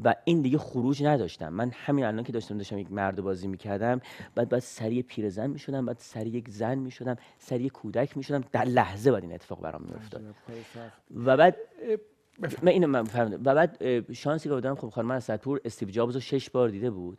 و 0.04 0.14
این 0.24 0.42
دیگه 0.42 0.58
خروج 0.58 1.04
نداشتم. 1.04 1.48
من 1.48 1.70
همین 1.74 2.04
الان 2.04 2.24
که 2.24 2.32
داشتم 2.32 2.56
داشتم 2.56 2.78
یک 2.78 2.92
مرد 2.92 3.20
بازی 3.20 3.48
می‌کردم 3.48 4.00
بعد 4.34 4.48
بعد 4.48 4.60
سری 4.60 5.02
پیرزن 5.02 5.50
می‌شدم 5.50 5.86
بعد 5.86 5.96
سری 5.98 6.30
یک 6.30 6.48
زن 6.48 6.78
می‌شدم 6.78 7.16
سری 7.38 7.70
کودک 7.70 8.16
می‌شدم. 8.16 8.44
در 8.52 8.64
لحظه 8.64 9.10
باید 9.10 9.24
این 9.24 9.32
اتفاق 9.32 9.60
برام 9.60 9.82
میافتاد. 9.82 10.22
و 11.14 11.36
بعد 11.36 11.56
من 12.62 12.68
اینو 12.68 12.86
من 12.86 13.04
فهمیدم 13.04 13.42
و 13.44 13.54
بعد 13.54 14.12
شانسی 14.12 14.48
که 14.48 14.54
بودم 14.54 14.74
خب 14.74 14.88
خانم 14.88 15.10
اسدپور 15.10 15.60
استیو 15.64 15.88
جابز 15.90 16.14
رو 16.14 16.20
شش 16.20 16.50
بار 16.50 16.68
دیده 16.68 16.90
بود. 16.90 17.18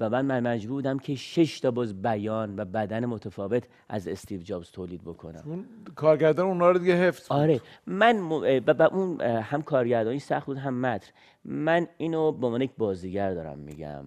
و 0.00 0.10
من 0.10 0.24
من 0.26 0.40
مجبور 0.54 0.74
بودم 0.74 0.98
که 0.98 1.14
شش 1.14 1.60
تا 1.60 1.70
باز 1.70 2.02
بیان 2.02 2.58
و 2.58 2.64
بدن 2.64 3.04
متفاوت 3.06 3.64
از 3.88 4.08
استیو 4.08 4.40
جابز 4.42 4.70
تولید 4.70 5.02
بکنم. 5.04 5.42
اون 5.46 5.64
کارگردان 5.94 6.46
اونا 6.46 6.70
رو 6.70 6.78
دیگه 6.78 6.94
حفظ 6.96 7.28
بود. 7.28 7.36
آره. 7.38 7.60
من 7.86 8.18
م- 8.20 8.32
و 8.66 8.82
اون 8.82 9.20
هم 9.20 9.62
کارگردانی 9.62 10.18
سخت 10.18 10.46
بود 10.46 10.56
هم 10.58 10.74
متن 10.80 11.10
من 11.44 11.86
اینو 11.96 12.32
به 12.32 12.46
عنوان 12.46 12.62
یک 12.62 12.70
بازیگر 12.78 13.34
دارم 13.34 13.58
میگم. 13.58 14.04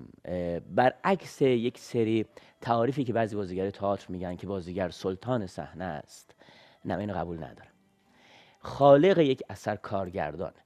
برعکس 0.76 1.42
یک 1.42 1.78
سری 1.80 2.26
تعاریفی 2.62 3.04
که 3.04 3.13
بعضی 3.13 3.36
بازیگر 3.36 3.70
تئاتر 3.70 4.06
میگن 4.10 4.36
که 4.36 4.48
بازیگر 4.48 4.89
سلطان 4.89 5.48
صحنه 5.48 5.86
است. 5.86 6.36
نه 6.86 6.98
اینو 6.98 7.13
قبول 7.13 7.38
ندارم. 7.38 7.72
خالق 8.63 9.17
یک 9.17 9.43
اثر 9.49 9.76
کارگردانه 9.76 10.63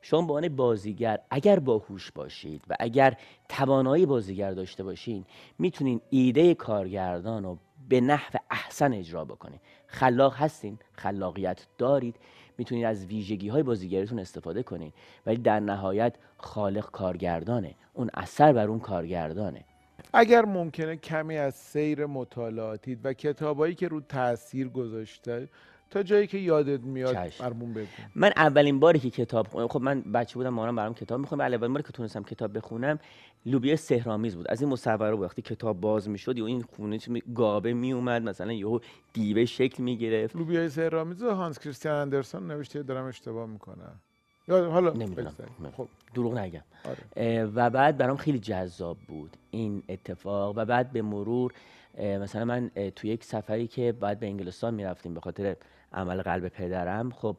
شما 0.00 0.22
به 0.22 0.32
عنوان 0.32 0.56
بازیگر 0.56 1.18
اگر 1.30 1.58
باهوش 1.58 2.10
باشید 2.10 2.62
و 2.68 2.76
اگر 2.80 3.16
توانایی 3.48 4.06
بازیگر 4.06 4.50
داشته 4.50 4.84
باشین 4.84 5.24
می‌تونین 5.58 6.00
ایده 6.10 6.54
کارگردان 6.54 7.42
رو 7.42 7.58
به 7.88 8.00
نحو 8.00 8.38
احسن 8.50 8.92
اجرا 8.92 9.24
بکنین. 9.24 9.60
خلاق 9.86 10.34
هستین 10.36 10.78
خلاقیت 10.92 11.66
دارید 11.78 12.16
می‌تونید 12.58 12.84
از 12.84 13.06
ویژگی 13.06 13.48
های 13.48 13.62
بازیگریتون 13.62 14.18
استفاده 14.18 14.62
کنین. 14.62 14.92
ولی 15.26 15.36
در 15.36 15.60
نهایت 15.60 16.14
خالق 16.38 16.90
کارگردانه. 16.90 17.74
اون 17.94 18.10
اثر 18.14 18.52
بر 18.52 18.68
اون 18.68 18.80
کارگردانه. 18.80 19.64
اگر 20.14 20.44
ممکنه 20.44 20.96
کمی 20.96 21.36
از 21.38 21.54
سیر 21.54 22.06
مطالعاتید 22.06 23.00
و 23.04 23.12
کتابایی 23.12 23.74
که 23.74 23.88
رو 23.88 24.00
تاثیر 24.00 24.68
گذاشته 24.68 25.48
تا 25.92 26.02
جایی 26.02 26.26
که 26.26 26.38
یادت 26.38 26.80
میاد 26.80 27.28
چشم. 27.28 27.44
برمون 27.44 27.72
بگو. 27.72 27.86
من 28.14 28.32
اولین 28.36 28.80
باری 28.80 28.98
که 28.98 29.10
کتاب 29.10 29.66
خب 29.66 29.80
من 29.80 30.00
بچه 30.00 30.34
بودم 30.34 30.48
مامانم 30.48 30.76
برام 30.76 30.94
کتاب 30.94 31.20
می‌خوند 31.20 31.40
اولین 31.40 31.72
باری 31.72 31.82
که 31.82 31.92
تونستم 31.92 32.22
کتاب 32.22 32.56
بخونم 32.56 32.98
لوبیا 33.46 33.76
سهرامیز 33.76 34.36
بود. 34.36 34.48
از 34.48 34.60
این 34.60 34.70
مصوره 34.70 35.14
بود 35.14 35.24
وقتی 35.24 35.42
کتاب 35.42 35.80
باز 35.80 36.08
می‌شد 36.08 36.38
یا 36.38 36.46
این 36.46 36.62
خونه 36.62 36.98
گابه 37.34 37.72
میومد 37.72 38.22
مثلا 38.22 38.52
یهو 38.52 38.78
دیوه 39.12 39.44
شکل 39.44 39.82
می‌گرفت. 39.82 40.36
لوبیای 40.36 40.68
سهرامیز 40.68 41.22
هانس 41.22 41.58
کریستیان 41.58 41.94
اندرسون 41.94 42.46
نوشته 42.46 42.82
دارم 42.82 43.04
اشتباه 43.04 43.46
می‌کنم. 43.46 44.00
یا 44.48 44.70
حالا 44.70 44.92
نمی‌دونم. 44.92 45.34
خب. 45.76 45.88
دروغ 46.14 46.38
نگم. 46.38 46.62
آره. 46.84 47.44
و 47.44 47.70
بعد 47.70 47.96
برام 47.96 48.16
خیلی 48.16 48.38
جذاب 48.38 48.96
بود 49.08 49.36
این 49.50 49.82
اتفاق. 49.88 50.54
و 50.56 50.64
بعد 50.64 50.92
به 50.92 51.02
مرور 51.02 51.52
مثلا 51.98 52.44
من 52.44 52.70
توی 52.96 53.10
یک 53.10 53.24
سفری 53.24 53.66
که 53.66 53.92
بعد 53.92 54.20
به 54.20 54.26
انگلستان 54.26 54.74
می‌رفتیم 54.74 55.14
به 55.14 55.20
خاطر 55.20 55.56
عمل 55.94 56.22
قلب 56.22 56.48
پدرم. 56.48 57.10
خب 57.10 57.36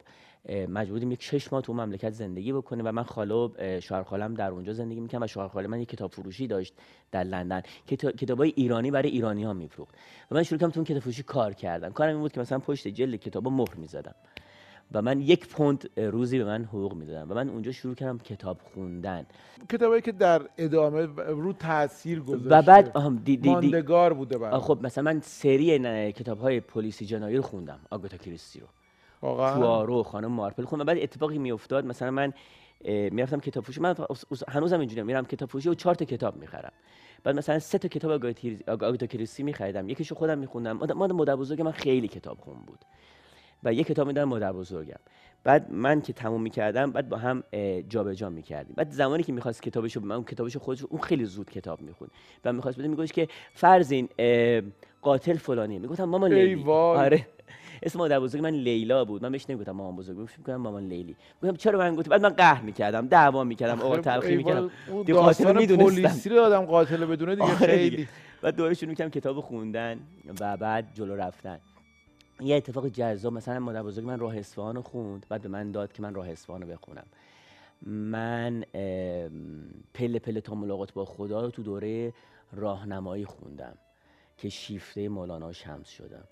اه، 0.48 0.66
مجبور 0.66 0.92
بودیم 0.92 1.12
یک 1.12 1.22
شش 1.22 1.52
ماه 1.52 1.62
تو 1.62 1.72
مملکت 1.74 2.10
زندگی 2.10 2.52
بکنیم 2.52 2.86
و 2.86 2.92
من 2.92 3.02
خاله 3.02 3.34
و 3.34 3.48
اه، 3.58 3.80
شوهر 3.80 4.02
خالم 4.02 4.34
در 4.34 4.50
اونجا 4.50 4.72
زندگی 4.72 5.00
می‌کنم 5.00 5.22
و 5.22 5.26
شوهر 5.26 5.48
خاله 5.48 5.68
من 5.68 5.80
یک 5.80 5.88
کتاب 5.88 6.10
فروشی 6.10 6.46
داشت 6.46 6.74
در 7.12 7.24
لندن. 7.24 7.62
کتا- 7.86 8.12
کتابای 8.12 8.52
ایرانی 8.56 8.90
برای 8.90 9.10
ایرانی 9.10 9.44
ها 9.44 9.52
میفروخت. 9.52 9.94
و 10.30 10.34
من 10.34 10.42
شروع 10.42 10.60
کردم 10.60 10.72
تو 10.72 10.80
اون 10.80 10.84
کتاب 10.84 10.98
فروشی 10.98 11.22
کار 11.22 11.52
کردم 11.52 11.92
کارم 11.92 12.10
این 12.10 12.20
بود 12.20 12.32
که 12.32 12.40
مثلا 12.40 12.58
پشت 12.58 12.88
جلد 12.88 13.16
کتابا 13.16 13.50
مهر 13.50 13.74
می‌زدم. 13.74 14.14
و 14.92 15.02
من 15.02 15.20
یک 15.20 15.48
پوند 15.48 15.90
روزی 16.00 16.38
به 16.38 16.44
من 16.44 16.64
حقوق 16.64 16.94
می‌دادن 16.94 17.28
و 17.30 17.34
من 17.34 17.48
اونجا 17.48 17.72
شروع 17.72 17.94
کردم 17.94 18.18
کتاب 18.18 18.58
خوندن. 18.74 19.26
کتابایی 19.68 20.02
که 20.02 20.12
در 20.12 20.42
ادامه 20.58 21.06
رو 21.28 21.52
تاثیر 21.52 22.20
گذاشته. 22.20 22.48
و 22.48 22.62
بعد 22.62 22.90
آهم 22.94 23.16
دی 23.16 23.22
دی 23.22 23.36
دی 23.36 23.50
ماندگار 23.50 24.12
بوده 24.12 24.34
آه، 24.36 24.40
برام 24.40 24.60
خب 24.60 24.78
مثلا 24.82 25.04
من 25.04 25.20
سری 25.20 26.12
کتاب 26.12 26.38
های 26.38 26.60
پلیسی 26.60 27.06
جنایی 27.06 27.36
رو 27.36 27.42
خوندم 27.42 27.78
آگاتا 27.90 28.16
کریستی 28.16 28.60
رو. 28.60 28.66
واقعا؟ 29.22 29.54
پوارو 29.54 30.02
خانم 30.02 30.32
مارپل 30.32 30.64
خوندم. 30.64 30.84
بعد 30.84 30.98
اتفاقی 30.98 31.38
میافتاد 31.38 31.86
مثلا 31.86 32.10
من 32.10 32.32
می‌رفتم 32.84 33.40
کتاب 33.40 33.64
فروشی. 33.64 33.80
من 33.80 33.94
هنوزم 34.48 34.80
اینجوریه 34.80 35.02
میرم 35.04 35.24
کتاب 35.24 35.48
فروشی 35.48 35.68
و 35.68 35.74
چهار 35.74 35.94
تا 35.94 36.04
کتاب 36.04 36.36
می‌خرم. 36.36 36.72
بعد 37.24 37.36
مثلا 37.36 37.58
سه 37.58 37.78
تا 37.78 37.88
کتاب 37.88 38.10
آگاتا 38.10 38.40
کریس- 38.40 38.60
آگ- 38.60 38.82
آگاتا 38.82 39.06
کریستی 39.06 39.42
میخریدم. 39.42 39.88
یکیشو 39.88 40.14
خودم 40.14 40.38
میخوندم. 40.38 40.94
مادر 40.94 41.36
بزرگ 41.36 41.62
من 41.62 41.72
خیلی 41.72 42.08
کتاب 42.08 42.38
خون 42.38 42.56
بود. 42.66 42.78
و 43.64 43.72
یک 43.72 43.86
کتاب 43.86 44.06
می‌دادم 44.06 44.28
مادر 44.28 44.52
بزرگم. 44.52 44.98
بعد 45.44 45.72
من 45.72 46.00
که 46.00 46.12
تموم 46.12 46.42
می‌کردم 46.42 46.90
بعد 46.90 47.08
با 47.08 47.16
هم 47.16 47.42
جابجا 47.88 48.30
می‌کردیم. 48.30 48.74
بعد 48.76 48.90
زمانی 48.90 49.22
که 49.22 49.32
می‌خواست 49.32 49.62
کتابشو 49.62 50.00
من 50.00 50.14
اون 50.14 50.24
کتابشو 50.24 50.58
خودش 50.58 50.84
اون 50.84 51.00
خیلی 51.00 51.24
زود 51.24 51.50
کتاب 51.50 51.80
می‌خوند 51.80 52.10
و 52.44 52.52
می‌خواست 52.52 52.78
بده 52.78 52.88
میگوش 52.88 53.12
که 53.12 53.28
فرزین 53.54 54.08
اه، 54.18 54.60
قاتل 55.02 55.36
فلانی 55.36 55.78
می‌گفتم 55.78 56.04
مامان 56.04 56.32
لیلی. 56.32 56.64
آره. 56.70 57.26
اسم 57.82 57.98
مادر 57.98 58.20
بزرگ 58.20 58.42
من 58.42 58.50
لیلا 58.50 59.04
بود. 59.04 59.22
من 59.22 59.32
بهش 59.32 59.50
نمی‌گفتم 59.50 59.72
مامان 59.72 59.96
بزرگ 59.96 60.16
بهش 60.16 60.38
می‌گفتم 60.38 60.56
مامان 60.56 60.86
لیلی. 60.86 61.16
گفتم 61.42 61.56
چرا 61.56 61.78
من 61.78 61.94
گفتی؟ 61.94 62.10
بعد 62.10 62.22
من 62.22 62.28
قهر 62.28 62.62
می‌کردم 62.62 63.06
دعوا 63.06 63.44
می‌کردم 63.44 63.80
آقا 63.80 63.96
تلخی 63.96 64.36
می‌کردم. 64.36 64.70
دیگه 65.06 65.14
قاتل 65.14 65.56
می‌دونستم. 65.56 66.02
پلیسی 66.02 66.28
رو 66.28 66.40
آدم 66.40 66.64
قاتل 66.64 67.04
بدونه 67.04 67.34
دیگه 67.34 67.44
آره 67.44 67.58
دیگه. 67.58 67.66
خیلی. 67.66 68.08
بعد 68.42 68.56
دوباره 68.56 68.74
شروع 68.74 68.90
می‌کردم 68.90 69.10
کتاب 69.10 69.40
خوندن 69.40 69.98
و 70.40 70.56
بعد 70.56 70.88
جلو 70.94 71.16
رفتن. 71.16 71.58
یه 72.40 72.56
اتفاق 72.56 72.88
جذاب 72.88 73.32
مثلا 73.32 73.60
مادر 73.60 73.82
بزرگ 73.82 74.04
من 74.04 74.18
راه 74.18 74.38
اصفهان 74.38 74.76
رو 74.76 74.82
خوند 74.82 75.26
بعد 75.28 75.42
به 75.42 75.48
من 75.48 75.72
داد 75.72 75.92
که 75.92 76.02
من 76.02 76.14
راه 76.14 76.28
اصفهان 76.28 76.62
رو 76.62 76.68
بخونم. 76.68 77.06
من 77.86 78.64
پله 79.94 80.18
پله 80.18 80.40
تا 80.40 80.54
ملاقات 80.54 80.92
با 80.92 81.04
خدا 81.04 81.40
رو 81.40 81.50
تو 81.50 81.62
دوره 81.62 82.12
راهنمایی 82.52 83.24
خوندم 83.24 83.78
که 84.36 84.48
شیفته 84.48 85.08
مولانا 85.08 85.52
شمس 85.52 85.88
شدم. 85.88 86.24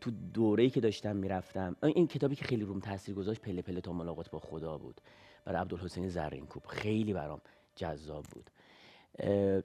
تو 0.00 0.10
دوره‌ای 0.34 0.70
که 0.70 0.80
داشتم 0.80 1.16
می‌رفتم 1.16 1.76
این 1.82 2.06
کتابی 2.06 2.34
که 2.36 2.44
خیلی 2.44 2.64
روم 2.64 2.80
تاثیر 2.80 3.14
گذاشت 3.14 3.40
پله 3.40 3.62
پله 3.62 3.80
تا 3.80 3.92
ملاقات 3.92 4.30
با 4.30 4.38
خدا 4.38 4.78
بود. 4.78 5.00
برای 5.44 5.60
عبدالحسین 5.60 6.08
زرینکوب. 6.08 6.66
خیلی 6.66 7.12
برام 7.12 7.40
جذاب 7.76 8.24
بود. 8.24 8.50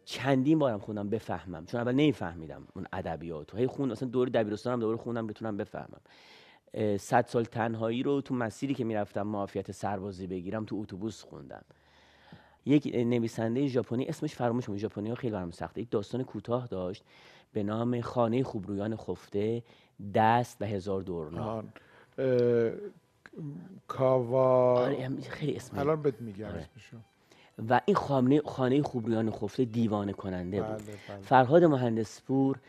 چندین 0.05 0.59
بارم 0.59 0.79
خوندم 0.79 1.09
بفهمم. 1.09 1.65
چون 1.65 1.81
اول 1.81 1.91
نمیفهمیدم 1.91 2.67
اون 2.75 2.88
ادبیات 2.93 3.55
هی 3.55 3.67
خون 3.67 3.91
مثلا 3.91 4.09
دور 4.09 4.29
دبیرستانم 4.29 4.79
دوباره 4.79 4.97
خوندم 4.97 5.27
بتونم 5.27 5.57
بفهمم. 5.57 6.01
صد 6.97 7.25
سال 7.25 7.43
تنهایی 7.43 8.03
رو 8.03 8.21
تو 8.21 8.35
مسیری 8.35 8.73
که 8.73 8.83
می‌رفتم 8.83 9.21
معافیت 9.21 9.71
سربازی 9.71 10.27
بگیرم 10.27 10.65
تو 10.65 10.75
اتوبوس 10.75 11.23
خوندم. 11.23 11.63
یک 12.65 12.91
نویسنده 12.95 13.67
ژاپنی 13.67 14.05
اسمش 14.05 14.35
فراموش 14.35 14.63
ژاپنی 14.63 14.79
ژاپنی‌ها 14.79 15.15
خیلی 15.15 15.33
برام 15.33 15.51
سخته. 15.51 15.81
یک 15.81 15.89
داستان 15.89 16.23
کوتاه 16.23 16.67
داشت 16.67 17.03
به 17.53 17.63
نام 17.63 18.01
خانه 18.01 18.43
خوبرویان 18.43 18.95
خفته 18.95 19.63
دست 20.13 20.62
و 20.62 20.65
هزار 20.65 21.01
دورنا. 21.01 21.63
کاوا 23.88 24.79
آره 24.79 25.21
خیلی 25.21 25.55
اسم 25.55 25.79
الان 25.79 26.01
بهت 26.01 26.21
میگم 26.21 26.45
آره. 26.45 26.69
و 27.69 27.81
این 27.85 27.95
خانه 27.95 28.41
خانه 28.45 28.81
خوبرویان 28.81 29.31
خفته 29.31 29.65
دیوانه 29.65 30.13
کننده 30.13 30.61
بود. 30.61 30.75
بله 30.75 30.85
بله. 31.09 31.21
فرهاد 31.21 31.63
مهندسپور 31.63 32.59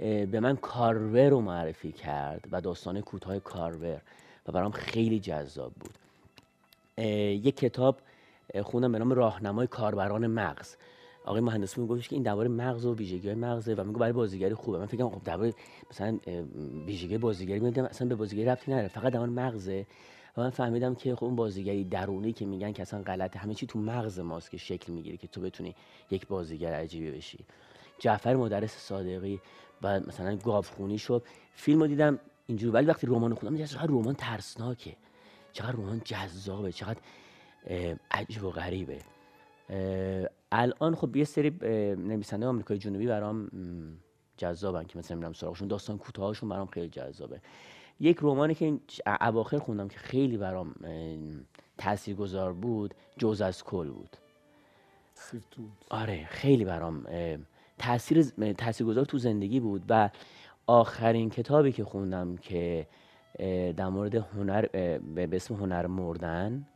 اه، 0.00 0.26
به 0.26 0.40
من 0.40 0.56
کارور 0.56 1.28
رو 1.28 1.40
معرفی 1.40 1.92
کرد 1.92 2.48
و 2.52 2.60
داستان 2.60 3.00
کوتاه 3.00 3.38
کارور 3.38 4.00
و 4.48 4.52
برام 4.52 4.70
خیلی 4.70 5.20
جذاب 5.20 5.72
بود. 5.72 5.94
یک 6.98 7.56
کتاب 7.56 7.98
خوندم 8.62 8.92
به 8.92 8.98
نام 8.98 9.12
راهنمای 9.12 9.66
کاربران 9.66 10.26
مغز. 10.26 10.76
آقای 11.24 11.40
مهندس 11.40 11.78
میگفتش 11.78 12.08
که 12.08 12.16
این 12.16 12.22
درباره 12.22 12.48
مغز 12.48 12.86
و 12.86 12.94
ویژگی 12.94 13.34
مغزه 13.34 13.74
و 13.74 13.84
میگه 13.84 13.98
برای 13.98 14.12
بازیگری 14.12 14.54
خوبه. 14.54 14.78
من 14.78 14.86
فکرم 14.86 15.10
خب 15.10 15.24
درباره 15.24 15.54
مثلا 15.90 16.18
ویژگی 16.86 17.18
بازیگری 17.18 17.60
میدم 17.60 17.84
اصلا 17.84 18.08
به 18.08 18.14
بازیگری 18.14 18.46
ربطی 18.46 18.72
نداره 18.72 18.88
فقط 18.88 19.12
درباره 19.12 19.30
مغزه. 19.30 19.86
و 20.36 20.40
من 20.40 20.50
فهمیدم 20.50 20.94
که 20.94 21.16
خب 21.16 21.24
اون 21.24 21.36
بازیگری 21.36 21.84
درونی 21.84 22.32
که 22.32 22.46
میگن 22.46 22.72
که 22.72 22.82
اصلا 22.82 23.02
غلطه 23.02 23.38
همه 23.38 23.54
چی 23.54 23.66
تو 23.66 23.78
مغز 23.78 24.18
ماست 24.18 24.50
که 24.50 24.56
شکل 24.56 24.92
می‌گیره 24.92 25.16
که 25.16 25.26
تو 25.26 25.40
بتونی 25.40 25.74
یک 26.10 26.26
بازیگر 26.26 26.72
عجیبی 26.72 27.10
بشی. 27.10 27.38
جعفر 27.98 28.36
مدرس 28.36 28.78
صادقی 28.78 29.40
و 29.82 30.00
مثلا 30.00 30.36
گاوخونی 30.36 30.98
شد. 30.98 31.22
فیلم 31.54 31.80
رو 31.80 31.86
دیدم 31.86 32.18
اینجوری 32.46 32.72
ولی 32.72 32.86
وقتی 32.86 33.06
رمان 33.06 33.34
خوندم 33.34 33.56
دیدم 33.56 33.68
چقدر 33.68 33.86
رمان 33.86 34.14
ترسناکه. 34.14 34.96
چقدر 35.52 35.72
رمان 35.72 36.00
جذابه 36.04 36.72
چقدر 36.72 37.00
عجیب 38.10 38.44
و 38.44 38.50
غریبه. 38.50 38.98
الان 40.52 40.94
خب 40.94 41.16
یه 41.16 41.24
سری 41.24 41.50
نویسنده 41.96 42.46
آمریکای 42.46 42.78
جنوبی 42.78 43.06
برام 43.06 43.50
جذابن 44.36 44.84
که 44.84 44.98
مثلا 44.98 45.16
میرم 45.16 45.32
سراغشون 45.32 45.68
داستان 45.68 45.98
کوتاهاشون 45.98 46.48
برام 46.48 46.66
خیلی 46.66 46.88
جذابه. 46.88 47.40
یک 48.00 48.18
رمانی 48.22 48.54
که 48.54 48.78
اواخر 49.20 49.58
خوندم 49.58 49.88
که 49.88 49.98
خیلی 49.98 50.36
برام 50.36 50.74
تاثیرگذار 51.78 52.52
بود 52.52 52.94
جوز 53.18 53.40
از 53.40 53.64
کل 53.64 53.90
بود. 53.90 54.16
آره 55.90 56.24
خیلی 56.24 56.64
برام 56.64 57.06
تاثیر 57.78 58.22
تاثیرگذار 58.58 59.04
تو 59.04 59.18
زندگی 59.18 59.60
بود 59.60 59.82
و 59.88 60.10
آخرین 60.66 61.30
کتابی 61.30 61.72
که 61.72 61.84
خوندم 61.84 62.36
که 62.36 62.86
در 63.76 63.88
مورد 63.88 64.14
هنر 64.14 64.66
به 65.14 65.28
اسم 65.32 65.54
هنر 65.54 65.86
مردن 65.86 66.66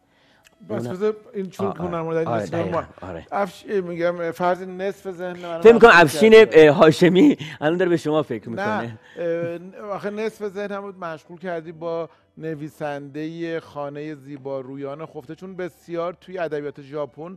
بس 0.68 0.86
بذار 0.86 1.16
این 1.34 1.50
چون 1.50 1.66
آره. 1.66 2.02
مردن 2.02 2.26
آره، 2.26 2.70
ما- 2.70 2.84
آره. 3.00 3.26
افش 3.32 3.64
میگم 3.66 4.30
فرض 4.30 4.62
نصف 4.62 5.10
ذهن 5.10 5.36
من 5.40 5.60
فکر 5.60 5.72
می‌کنم 5.72 5.90
افشین 5.94 6.34
هاشمی 6.68 7.36
الان 7.60 7.76
داره 7.76 7.90
به 7.90 7.96
شما 7.96 8.22
فکر 8.22 8.48
می‌کنه. 8.48 8.98
نه 9.18 9.60
آخه 9.92 10.10
نصف 10.10 10.48
ذهن 10.48 10.72
هم 10.72 10.94
مشغول 11.00 11.38
کردی 11.38 11.72
با 11.72 12.08
نویسنده 12.38 13.60
خانه 13.60 14.14
زیبا 14.14 14.60
رویان 14.60 15.06
خفته 15.06 15.34
چون 15.34 15.56
بسیار 15.56 16.16
توی 16.20 16.38
ادبیات 16.38 16.82
ژاپن 16.82 17.36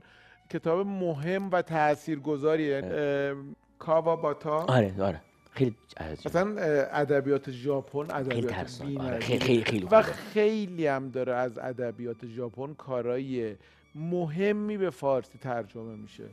کتاب 0.49 0.85
مهم 0.87 1.51
و 1.51 1.61
تاثیرگذاریه 1.61 2.81
اه، 2.83 3.35
کاوا 3.79 4.15
باتا. 4.15 4.57
آره 4.65 4.93
آره. 5.01 5.21
خیلی 5.53 5.75
عجیبه. 5.97 6.29
مثلا 6.29 6.55
ادبیات 6.91 7.51
ژاپن 7.51 8.11
ادبیات 8.15 8.81
آره. 8.99 9.19
خیلی 9.19 9.39
خیلی 9.39 9.63
خیلی 9.63 9.87
و. 9.91 10.01
خیلی 10.01 10.87
هم 10.87 11.09
داره 11.09 11.33
از 11.33 11.57
ادبیات 11.57 12.25
ژاپن 12.25 12.73
کارای 12.73 13.55
مهمی 13.95 14.77
به 14.77 14.89
فارسی 14.89 15.37
ترجمه 15.37 15.95
میشه. 15.95 16.23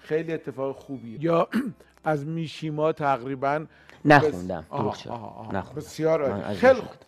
خیلی 0.00 0.32
اتفاق 0.32 0.76
خوبیه 0.76 1.24
یا 1.24 1.48
از 2.04 2.26
میشیما 2.26 2.92
تقریبا 2.92 3.66
نخوندم. 4.04 4.66
نخوندم 4.72 5.66
بسیار 5.76 6.42
خیلی 6.54 6.74
خوب 6.74 6.98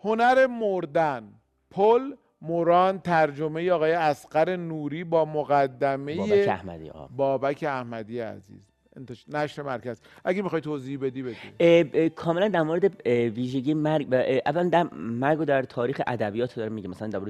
هنر 0.00 0.46
مردن 0.46 1.28
پل 1.70 2.12
موران 2.42 2.98
ترجمه 3.00 3.70
آقای 3.70 3.92
اسقر 3.92 4.56
نوری 4.56 5.04
با 5.04 5.24
مقدمه 5.24 6.16
بابک 6.16 6.48
احمدی 6.48 6.90
آه. 6.90 7.08
بابک 7.16 7.64
احمدی 7.68 8.20
عزیز. 8.20 8.67
نشر 9.28 9.62
مرکز. 9.62 10.00
اگه 10.24 10.42
می‌خوای 10.42 10.60
توضیح 10.60 10.98
بدی 10.98 11.24
اه، 11.60 12.08
کاملا 12.08 12.48
در 12.48 12.62
مورد 12.62 13.06
ویژگی 13.06 13.74
مرگ 13.74 14.14
اولا 14.46 14.68
در 14.68 14.88
مرگ 14.94 15.44
در 15.44 15.62
تاریخ 15.62 16.00
ادبیات 16.06 16.54
داره 16.54 16.68
میگه. 16.70 16.88
مثلا 16.88 17.08
در 17.08 17.20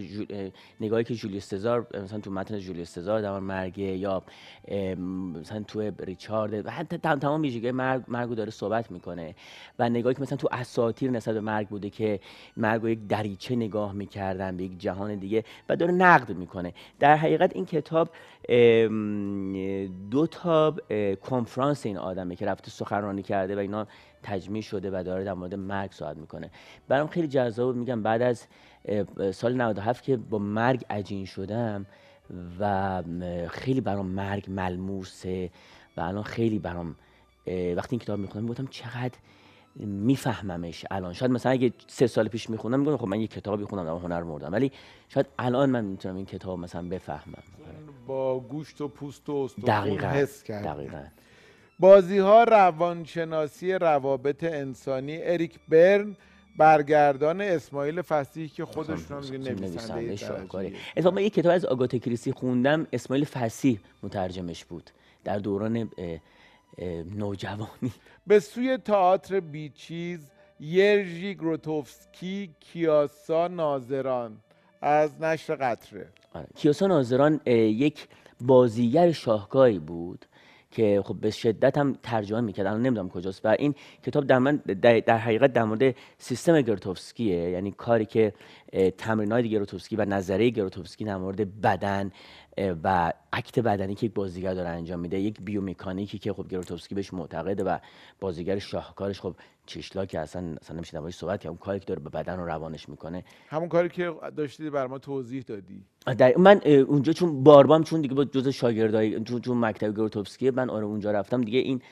نگاهی 0.81 1.05
که 1.05 1.15
جولیوس 1.15 1.49
سزار 1.49 1.87
مثلا 2.03 2.21
تو 2.21 2.31
متن 2.31 2.59
جولیوس 2.59 2.91
سزار 2.95 3.21
در 3.21 3.39
مرگه 3.39 3.83
یا 3.83 4.23
مثلا 5.41 5.63
تو 5.63 5.93
ریچارد 5.99 6.67
و 6.67 6.71
حتی 6.71 6.99
تم- 6.99 7.19
تمام 7.19 7.43
ویژگی 7.43 7.71
مرگ 7.71 8.03
مرگ 8.09 8.29
رو 8.29 8.35
داره 8.35 8.51
صحبت 8.51 8.91
می‌کنه. 8.91 9.35
و 9.79 9.89
نگاهی 9.89 10.15
که 10.15 10.23
مثلا 10.23 10.39
تو 10.39 10.49
اساطیر 10.53 11.11
نسبت 11.11 11.35
به 11.35 11.41
مرگ 11.41 11.69
بوده 11.69 11.91
که 11.91 12.21
مرگ 12.57 12.85
یک 12.85 12.99
دریچه 13.09 13.57
نگاه 13.57 13.93
می‌کردن 13.93 14.57
به 14.57 14.65
یک 14.65 14.79
جهان 14.79 15.15
دیگه 15.17 15.45
و 15.69 15.77
داره 15.77 15.93
نقد 15.93 16.37
می‌کنه. 16.37 16.75
در 16.99 17.17
حقیقت 17.17 17.57
این 17.57 17.67
کتاب 17.67 18.11
دو 20.11 20.27
تا 20.27 20.75
اه، 20.91 21.15
کنفرانس 21.59 21.87
این 21.87 21.97
آدمه 21.99 22.37
که 22.37 22.47
رفته 22.47 22.71
سخنرانی 22.71 23.23
کرده 23.23 23.57
و 23.57 23.59
اینا 23.59 23.87
تجمیع 24.23 24.63
شده 24.63 24.91
و 24.91 25.03
داره 25.03 25.25
در 25.25 25.35
مورد 25.35 25.55
مرگ 25.55 25.93
صحبت 25.93 26.17
می‌کنه. 26.17 26.51
برام 26.89 27.07
خیلی 27.07 27.29
جذاب. 27.29 27.77
میگم 27.77 28.03
بعد 28.03 28.23
از 28.23 28.47
سال 29.33 29.55
97 29.55 30.05
که 30.05 30.17
با 30.17 30.39
مرگ 30.39 30.85
عجین 30.91 31.25
شدم 31.25 31.87
و 32.61 33.03
خیلی 33.49 33.81
برام 33.81 34.07
مرگ 34.07 34.47
ملموسه 34.49 35.51
و 35.97 36.01
الان 36.01 36.23
خیلی 36.23 36.59
برام 36.59 36.97
وقتی 37.77 37.89
این 37.91 38.01
کتاب 38.01 38.19
می‌خونم 38.19 38.45
می‌گفتم 38.45 38.67
چقدر 38.67 39.19
میفهممش 39.77 40.85
الان. 40.91 41.13
شاید 41.13 41.33
مثلا 41.33 41.53
اگه 41.53 41.73
سه 41.87 42.07
سال 42.07 42.29
پیش 42.29 42.51
می‌خونم 42.51 42.81
میگم 42.81 42.97
خب 42.97 43.07
من 43.07 43.21
یه 43.21 43.27
کتابی 43.27 43.65
خوندم 43.65 43.85
در 43.85 43.91
هنر 43.91 44.23
مردم 44.23 44.53
ولی 44.53 44.73
شاید 45.09 45.27
الان 45.39 45.71
من 45.71 45.85
می‌تونم 45.85 46.17
این 46.17 46.27
کتاب 46.27 46.59
مثلا 46.59 46.89
بفهمم. 46.89 47.43
با 48.07 48.41
گوشت 48.41 48.81
و 48.81 48.89
پوست 48.89 49.29
و 49.29 49.37
استخون 49.37 49.65
دقیقا 49.65 50.07
حس 50.07 50.43
کرد 50.43 50.65
دقیقا. 50.65 51.05
بازی 51.79 52.19
ها 52.19 52.45
روانشناسی 52.45 53.73
روابط 53.73 54.45
انسانی 54.45 55.19
اریک 55.23 55.59
برن 55.69 56.17
برگردان 56.57 57.41
اسماعیل 57.41 58.03
فسیح 58.03 58.49
که 58.49 58.65
خودشون 58.65 59.17
هم 59.17 59.21
دیگه 59.21 59.39
نویسنده 59.39 60.05
یک. 60.05 60.25
اتفاقا 60.97 61.21
یه 61.21 61.31
کتاب 61.31 61.53
از 61.53 61.65
آگاتا 61.65 61.99
کریسی 61.99 62.33
خوندم 62.33 62.87
اسماعیل 62.93 63.25
فسیح 63.25 63.81
مترجمش 64.03 64.65
بود. 64.65 64.91
در 65.25 65.39
دوران 65.39 65.91
نوجوانی. 67.17 67.93
به 68.27 68.41
سوی 68.41 68.77
تئاتر 68.77 69.41
بیچیز 69.41 70.31
یرژی 70.61 71.35
گروتوفسکی 71.35 72.51
کیاسا 72.61 73.49
ناظران. 73.49 74.37
از 74.83 75.21
نشر 75.21 75.55
قطره. 75.55 76.09
آره. 76.35 76.47
کیوسا 76.57 76.87
ناظران 76.87 77.41
یک 77.47 78.09
بازیگر 78.41 79.13
شاهکاری 79.13 79.79
بود. 79.79 80.27
که 80.71 81.03
خب 81.05 81.17
به 81.21 81.31
شدت 81.31 81.79
هم 81.79 81.99
ترجمه 82.03 82.41
می‌کرد. 82.41 82.67
الان 82.67 82.83
نمی‌دونم 82.83 83.09
کجاست. 83.09 83.47
و 83.47 83.57
این 83.59 83.75
کتاب 84.03 84.27
در 84.27 84.39
من 84.39 84.57
در, 84.57 85.17
حقیقت 85.17 85.53
در 85.53 85.65
مورد 85.65 85.95
سیستم 86.19 86.61
گروتوفسکیه. 86.61 87.51
یعنی 87.51 87.71
کاری 87.71 88.07
که 88.07 88.33
تمرینات 88.99 89.45
گروتوفسکی 89.45 89.97
و 89.97 90.05
نظریه 90.05 90.51
گروتوفسکی 90.51 91.05
در 91.05 91.17
مورد 91.17 91.61
بدن 91.61 92.11
و 92.85 93.13
اکت 93.33 93.59
بدنی 93.59 93.95
که 93.95 94.07
یک 94.07 94.15
بازیگر 94.15 94.55
داره 94.55 94.69
انجام 94.69 95.01
میده 95.01 95.21
یک 95.21 95.41
بیومکانیکی 95.41 96.19
که 96.19 96.33
خب 96.33 96.49
گروتوفسکی 96.49 96.95
بهش 96.95 97.15
معتقده 97.15 97.65
و 97.65 97.79
بازیگر 98.21 98.59
شاهکارش 98.59 99.21
خب 99.21 99.37
چشلا 99.69 100.07
که 100.07 100.19
اصلا 100.21 100.57
اصلا 100.63 100.77
نمیشه 100.77 100.93
دربارش 100.93 101.15
صحبت 101.15 101.41
کرد. 101.41 101.49
اون 101.49 101.57
کاری 101.59 101.79
که 101.81 101.85
داره 101.87 102.01
به 102.01 102.11
بدن 102.11 102.41
و 102.41 102.47
روانش 102.47 102.89
می‌کنه. 102.89 103.25
همون 103.49 103.69
کاری 103.69 103.89
که 103.89 104.15
داشتی 104.37 104.71
بر 104.71 104.87
ما 104.87 104.99
توضیح 104.99 105.43
دادی. 105.43 105.85
در 106.19 106.37
من 106.37 106.61
اونجا 106.65 107.13
چون 107.13 107.45
باربام 107.45 107.83
چون 107.85 108.01
دیگه 108.01 108.15
با 108.15 108.25
جز 108.25 108.49
شاگردای 108.49 109.21
چون 109.25 109.41
چون 109.41 109.59
مکتب 109.59 109.93
گروتوفسکی 109.93 110.51
من 110.51 110.71
آره 110.71 110.85
اونجا 110.85 111.11
رفتم. 111.11 111.41
دیگه 111.41 111.59
این 111.59 111.83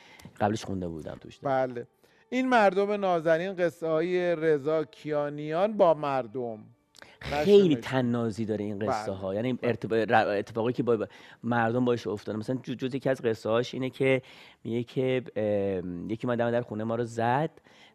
قبلش 0.40 0.64
خونده 0.64 0.88
بودم 0.88 1.16
توش. 1.20 1.38
بله. 1.38 1.86
این 2.30 2.48
مردم 2.48 2.92
نازنین 2.92 3.52
قصه 3.56 3.86
های 3.86 4.36
رضا 4.36 4.84
کیانیان 4.84 5.76
با 5.76 5.94
مردم. 5.94 6.58
خیلی. 7.44 7.76
تنازی 7.76 8.44
داره 8.44 8.64
این 8.64 8.78
قصه 8.78 9.10
بله. 9.10 9.20
ها 9.20 9.34
یعنی 9.34 9.58
ر- 9.62 10.14
اتفاقی 10.14 10.72
که 10.72 10.82
با 10.82 11.06
مردم 11.44 11.84
باش 11.84 12.06
افتاده. 12.06 12.38
مثلا 12.38 12.56
جز 12.56 12.94
یکی 12.94 13.08
از 13.10 13.22
قصه 13.22 13.48
هاش 13.48 13.74
اینه 13.74 13.90
که 13.90 14.22
میگه 14.64 14.82
که 14.82 15.22
یکی 16.08 16.26
ما 16.26 16.36
دم 16.36 16.50
در 16.50 16.62
خونه 16.62 16.84
ما 16.84 16.94
رو 16.94 17.04
زد. 17.04 17.50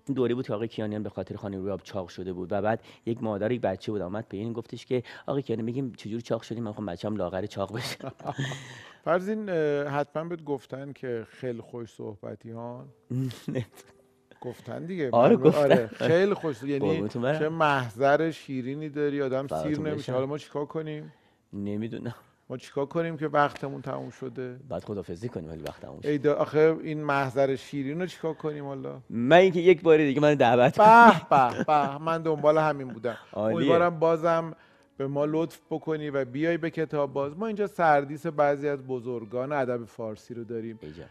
این 0.08 0.16
دوره 0.16 0.36
بود 0.36 0.48
که 0.48 0.54
آقای 0.54 0.68
کیانیان 0.68 1.04
به 1.04 1.10
خاطر 1.10 1.36
خانه 1.36 1.58
روی 1.58 1.72
آب 1.72 1.82
چاق 1.84 2.08
شده 2.10 2.34
بود 2.34 2.52
و 2.52 2.62
بعد 2.62 2.80
یک 3.06 3.24
مادر 3.24 3.52
یک 3.52 3.62
بچه 3.62 3.92
بود 3.92 4.02
آمد 4.02 4.28
به 4.30 4.38
این 4.38 4.54
گفتش 4.54 4.86
که 4.86 5.04
آقای 5.28 5.42
کیانیان 5.42 5.66
میگیم 5.66 5.94
چجوری 5.94 6.22
چاق 6.22 6.42
شدیم؟ 6.42 6.64
من 6.64 6.70
می‌خوام 6.70 6.86
بچه‌م 6.86 7.16
لاغر 7.16 7.46
چاق 7.46 7.76
بشه. 7.76 7.98
فرزین 9.06 9.50
اه، 9.50 9.88
حتما 9.88 10.24
بهت 10.24 10.44
گفتن 10.44 10.94
که 10.94 11.26
خیلی 11.30 11.62
خوش 11.62 11.90
صحبتی 11.90 12.52
ها 12.58 12.86
گفتن 14.42 14.86
دیگه 14.86 15.10
آره، 15.12 15.36
گفتن. 15.36 15.60
آره 15.60 15.88
خیلی 15.88 16.34
خوش 16.34 16.64
یعنی. 16.74 17.10
چه 17.10 17.50
محضر 17.50 18.32
شیرینی 18.32 18.90
داری 18.90 19.22
آدم 19.22 19.48
سیر 19.48 19.80
نمیشه. 19.80 20.14
حالا 20.14 20.26
ما 20.26 20.38
چیکار 20.38 20.66
کنیم 20.66 21.14
نمی‌دونم 21.54 22.16
ما 22.50 22.58
چیکار 22.58 22.86
کنیم 22.86 23.18
که 23.18 23.28
وقتمون 23.28 23.82
تموم 23.82 24.10
شده 24.10 24.60
بعد 24.70 24.84
خدافظی 24.84 25.30
کنیم 25.30 25.50
ولی 25.50 25.64
وقت 25.64 25.82
تموم 25.82 26.02
شد. 26.02 26.08
ای 26.08 26.18
دا 26.18 26.34
آخه 26.34 26.78
این 26.84 27.04
محضر 27.04 27.56
شیرین 27.56 28.00
رو 28.02 28.08
چیکار 28.08 28.34
کنیم 28.34 28.66
حالا 28.66 29.02
من 29.10 29.38
اینکه 29.38 29.60
یک 29.60 29.82
بار 29.82 29.98
دیگه 29.98 30.22
من 30.22 30.36
دعوت 30.36 30.78
به 30.78 31.12
به 31.30 31.64
به 31.64 31.98
من 31.98 32.22
دنبال 32.22 32.58
همین 32.58 32.88
بودم. 32.88 33.18
امیدوارم 33.34 34.00
بازم 34.00 34.56
به 34.98 35.08
ما 35.08 35.26
لطف 35.26 35.60
بکنی 35.72 36.10
و 36.10 36.26
بیای 36.26 36.58
به 36.58 36.70
کتاب 36.70 37.14
باز 37.14 37.38
ما 37.38 37.48
اینجا 37.48 37.68
سردیس 37.68 38.28
بعضی 38.28 38.68
از 38.70 38.88
بزرگان 38.88 39.52
ادب 39.52 39.86
فارسی 39.86 40.34
رو 40.34 40.44
داریم 40.44 40.80
ایجا. 40.82 41.04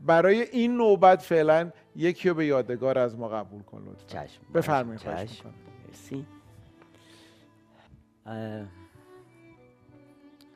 برای 0.00 0.40
این 0.40 0.76
نوبت 0.76 1.22
فعلا 1.22 1.70
یکی 1.96 2.28
رو 2.28 2.34
به 2.34 2.46
یادگار 2.46 2.98
از 2.98 3.18
ما 3.18 3.28
قبول 3.28 3.62
کن 3.62 3.82
لطفا. 3.86 4.06
چشم 4.06 4.42
بفرمایید 4.54 5.00
خواهش 5.00 5.30
چشم. 5.30 5.54
مرسی. 5.88 6.26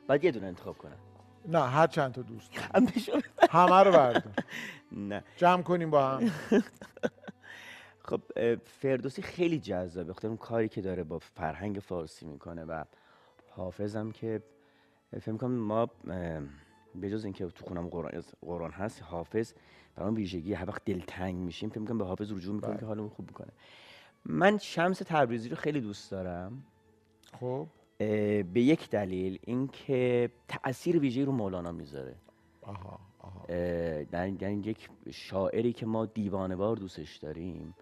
باید 0.07 0.23
یه 0.23 0.31
دونه 0.31 0.47
انتخاب 0.47 0.77
کنم. 0.77 0.97
نه 1.47 1.59
هر 1.59 1.87
چند 1.87 2.11
تا 2.13 2.21
دوست. 2.21 2.51
همه 3.49 3.83
رو 3.83 3.91
بردار. 3.91 4.23
نه. 4.91 5.23
جمع 5.37 5.61
کنیم 5.61 5.89
با 5.89 6.07
هم. 6.07 6.31
خب 8.07 8.21
فردوسی 8.63 9.21
خیلی 9.21 9.59
جذابه. 9.59 10.09
بخاطر 10.09 10.27
اون 10.27 10.37
کاری 10.37 10.69
که 10.69 10.81
داره 10.81 11.03
با 11.03 11.19
فرهنگ 11.19 11.79
فارسی 11.79 12.25
می‌کنه 12.25 12.63
و 12.65 12.83
حافظم 13.49 14.11
که 14.11 14.43
فکر 15.21 15.31
می‌کنم 15.31 15.51
ما 15.51 15.89
به 17.01 17.09
جز 17.09 17.23
اینکه 17.23 17.45
تو 17.45 17.65
خونم 17.65 17.87
قرآن, 17.87 18.23
قرآن 18.41 18.71
هست 18.71 19.03
حافظ. 19.03 19.53
برام 19.95 20.15
ویژگی 20.15 20.53
هر 20.53 20.69
وقت 20.69 20.85
دلتنگ 20.85 21.35
میشیم 21.35 21.69
فکر 21.69 21.79
می‌کنم 21.79 21.97
به 21.97 22.05
حافظ 22.05 22.31
رجوع 22.31 22.55
می‌کنیم 22.55 22.73
بله. 22.73 22.79
که 22.79 22.85
حالمون 22.85 23.09
خوب 23.09 23.27
می‌کنه. 23.27 23.51
من 24.25 24.57
شمس 24.57 24.99
تبریزی 25.05 25.49
رو 25.49 25.55
خیلی 25.55 25.81
دوست 25.81 26.11
دارم. 26.11 26.63
خب. 27.39 27.67
به 28.53 28.61
یک 28.61 28.89
دلیل 28.89 29.39
اینکه 29.41 30.29
تاثیر 30.47 30.99
ویژه‌ای 30.99 31.25
رو 31.25 31.31
مولانا 31.31 31.71
می‌ذاره. 31.71 32.15
آها 32.61 32.99
آها. 33.19 33.45
یعنی 33.51 34.61
یک 34.65 34.89
شاعری 35.11 35.73
که 35.73 35.85
ما 35.85 36.05
دیوانوار 36.05 36.75
دوستش 36.75 37.15
داریم 37.15 37.75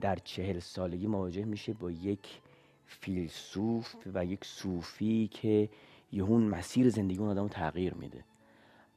در 0.00 0.16
چهل 0.16 0.58
سالگی 0.58 1.06
مواجه 1.06 1.44
میشه 1.44 1.72
با 1.72 1.90
یک 1.90 2.40
فیلسوف 2.86 3.94
و 4.14 4.24
یک 4.24 4.44
صوفی 4.44 5.28
که 5.28 5.68
یهون 6.12 6.42
مسیر 6.42 6.88
زندگی 6.88 7.18
اون 7.18 7.28
آدم 7.28 7.42
رو 7.42 7.48
تغییر 7.48 7.94
میده. 7.94 8.24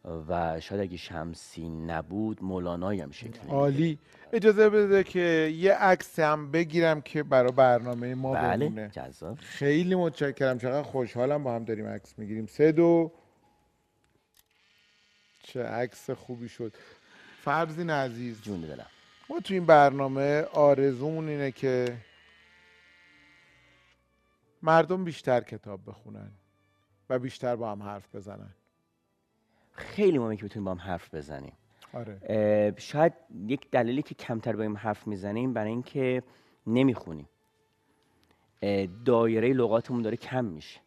و 0.05 0.59
شاید 0.59 0.81
اگه 0.81 0.97
شمسی 0.97 1.69
نبود 1.69 2.43
مولانایی 2.43 3.01
هم 3.01 3.11
شکل. 3.11 3.47
عالی. 3.47 3.99
اجازه 4.33 4.69
بده 4.69 5.03
که 5.03 5.53
یه 5.55 5.73
عکس 5.73 6.19
هم 6.19 6.51
بگیرم 6.51 7.01
که 7.01 7.23
برای 7.23 7.51
برنامه 7.51 8.15
ما 8.15 8.33
بله 8.33 8.65
بمونه. 8.65 8.89
جذاب. 8.89 9.37
خیلی 9.39 9.95
متشکرم. 9.95 10.57
چقدر 10.57 10.83
خوشحالم 10.83 11.43
با 11.43 11.55
هم 11.55 11.63
داریم 11.63 11.87
عکس 11.87 12.19
می‌گیریم. 12.19 12.45
سه 12.45 12.71
دو. 12.71 13.11
چه 15.43 15.63
عکس 15.63 16.09
خوبی 16.09 16.49
شد. 16.49 16.73
فرزین 17.41 17.89
عزیز. 17.89 18.41
جون 18.41 18.61
دلم. 18.61 18.87
ما 19.29 19.39
تو 19.39 19.53
این 19.53 19.65
برنامه 19.65 20.41
آرزومون 20.41 21.27
اینه 21.27 21.51
که 21.51 21.97
مردم 24.61 25.03
بیشتر 25.03 25.41
کتاب 25.41 25.79
بخونن 25.87 26.31
و 27.09 27.19
بیشتر 27.19 27.55
با 27.55 27.71
هم 27.71 27.83
حرف 27.83 28.15
بزنن. 28.15 28.53
خیلی 29.73 30.17
مهمه 30.17 30.37
که 30.37 30.45
بتونیم 30.45 30.65
با 30.65 30.71
هم 30.71 30.77
حرف 30.77 31.15
بزنیم. 31.15 31.53
آره. 31.93 32.73
شاید 32.77 33.13
یک 33.47 33.71
دلیلی 33.71 34.01
که 34.01 34.15
کمتر 34.15 34.55
با 34.55 34.63
این 34.63 34.75
حرف 34.75 35.07
می‌زنیم 35.07 35.53
برای 35.53 35.69
اینکه 35.69 36.23
نمی‌خونیم. 36.67 37.29
دایره 39.05 39.53
لغاتمون 39.53 40.01
داره 40.01 40.17
کم 40.17 40.45
میشه. 40.45 40.79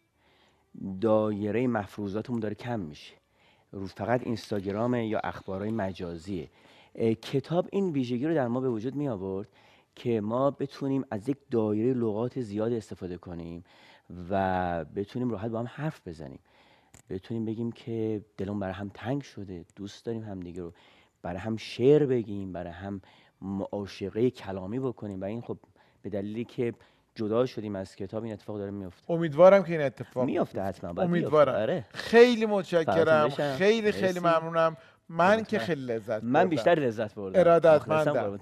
دایره 1.01 1.67
مفروضاتمون 1.67 2.41
داره 2.41 2.55
کم 2.55 2.81
میشه. 2.81 3.15
رو 3.73 3.87
فقط 3.87 4.23
اینستاگرام 4.23 4.95
یا 4.95 5.19
اخبارهای 5.19 5.71
مجازیه. 5.71 6.49
اه، 6.95 7.15
کتاب 7.15 7.69
این 7.73 7.93
ویژگی 7.93 8.27
رو 8.27 8.35
در 8.35 8.49
ما 8.49 8.61
به 8.61 8.69
وجود 8.69 8.95
می 8.95 9.09
آورد 9.09 9.49
که 9.95 10.21
ما 10.21 10.51
بتونیم 10.51 11.05
از 11.11 11.29
یک 11.29 11.37
دایره 11.51 11.95
لغات 11.95 12.41
زیاد 12.41 12.73
استفاده 12.73 13.17
کنیم 13.17 13.65
و 14.31 14.85
بتونیم 14.85 15.31
راحت 15.31 15.51
با 15.51 15.59
هم 15.59 15.69
حرف 15.71 16.09
بزنیم. 16.09 16.39
بتونیم 17.11 17.45
بگیم 17.45 17.73
که 17.73 18.25
دلمون 18.37 18.61
برای 18.61 18.75
هم 18.75 18.91
تنگ 18.95 19.23
شده 19.23 19.65
دوست 19.77 20.05
داریم 20.05 20.23
همدیگه 20.23 20.63
رو 20.63 20.73
برای 21.23 21.39
هم 21.39 21.57
شعر 21.57 22.07
بگیم 22.07 22.53
برای 22.53 22.73
هم 22.73 23.01
معاشقه 23.43 24.31
کلامی 24.31 24.81
بکنیم 24.81 25.21
و 25.21 25.25
این 25.25 25.41
خب 25.41 25.59
به 26.03 26.11
دلیلی 26.11 26.45
که 26.45 26.75
جدا 27.15 27.47
شدیم 27.47 27.77
از 27.77 27.97
کتاب 27.97 28.25
این 28.25 28.33
اتفاق 28.33 28.59
داره 28.59 28.71
میفته 28.71 29.11
امیدوارم 29.11 29.63
که 29.63 29.73
این 29.73 29.81
اتفاق 29.81 30.25
میفته 30.25 30.63
حتما. 30.63 31.03
امیدوارم 31.03 31.55
آره. 31.55 31.85
خیلی 31.95 32.47
متشکرم. 32.47 33.29
خیلی 33.29 33.93
خیلی 33.93 34.21
مرسی. 34.21 34.41
ممنونم 34.41 34.77
من 35.09 35.45
که 35.45 35.59
خیلی 35.59 35.87
لذت 35.87 36.25
من 36.25 36.33
بردم. 36.33 36.49
بیشتر 36.49 36.75
لذت 36.75 37.15
بردم 37.15 37.41
ارادتمندم. 37.41 38.39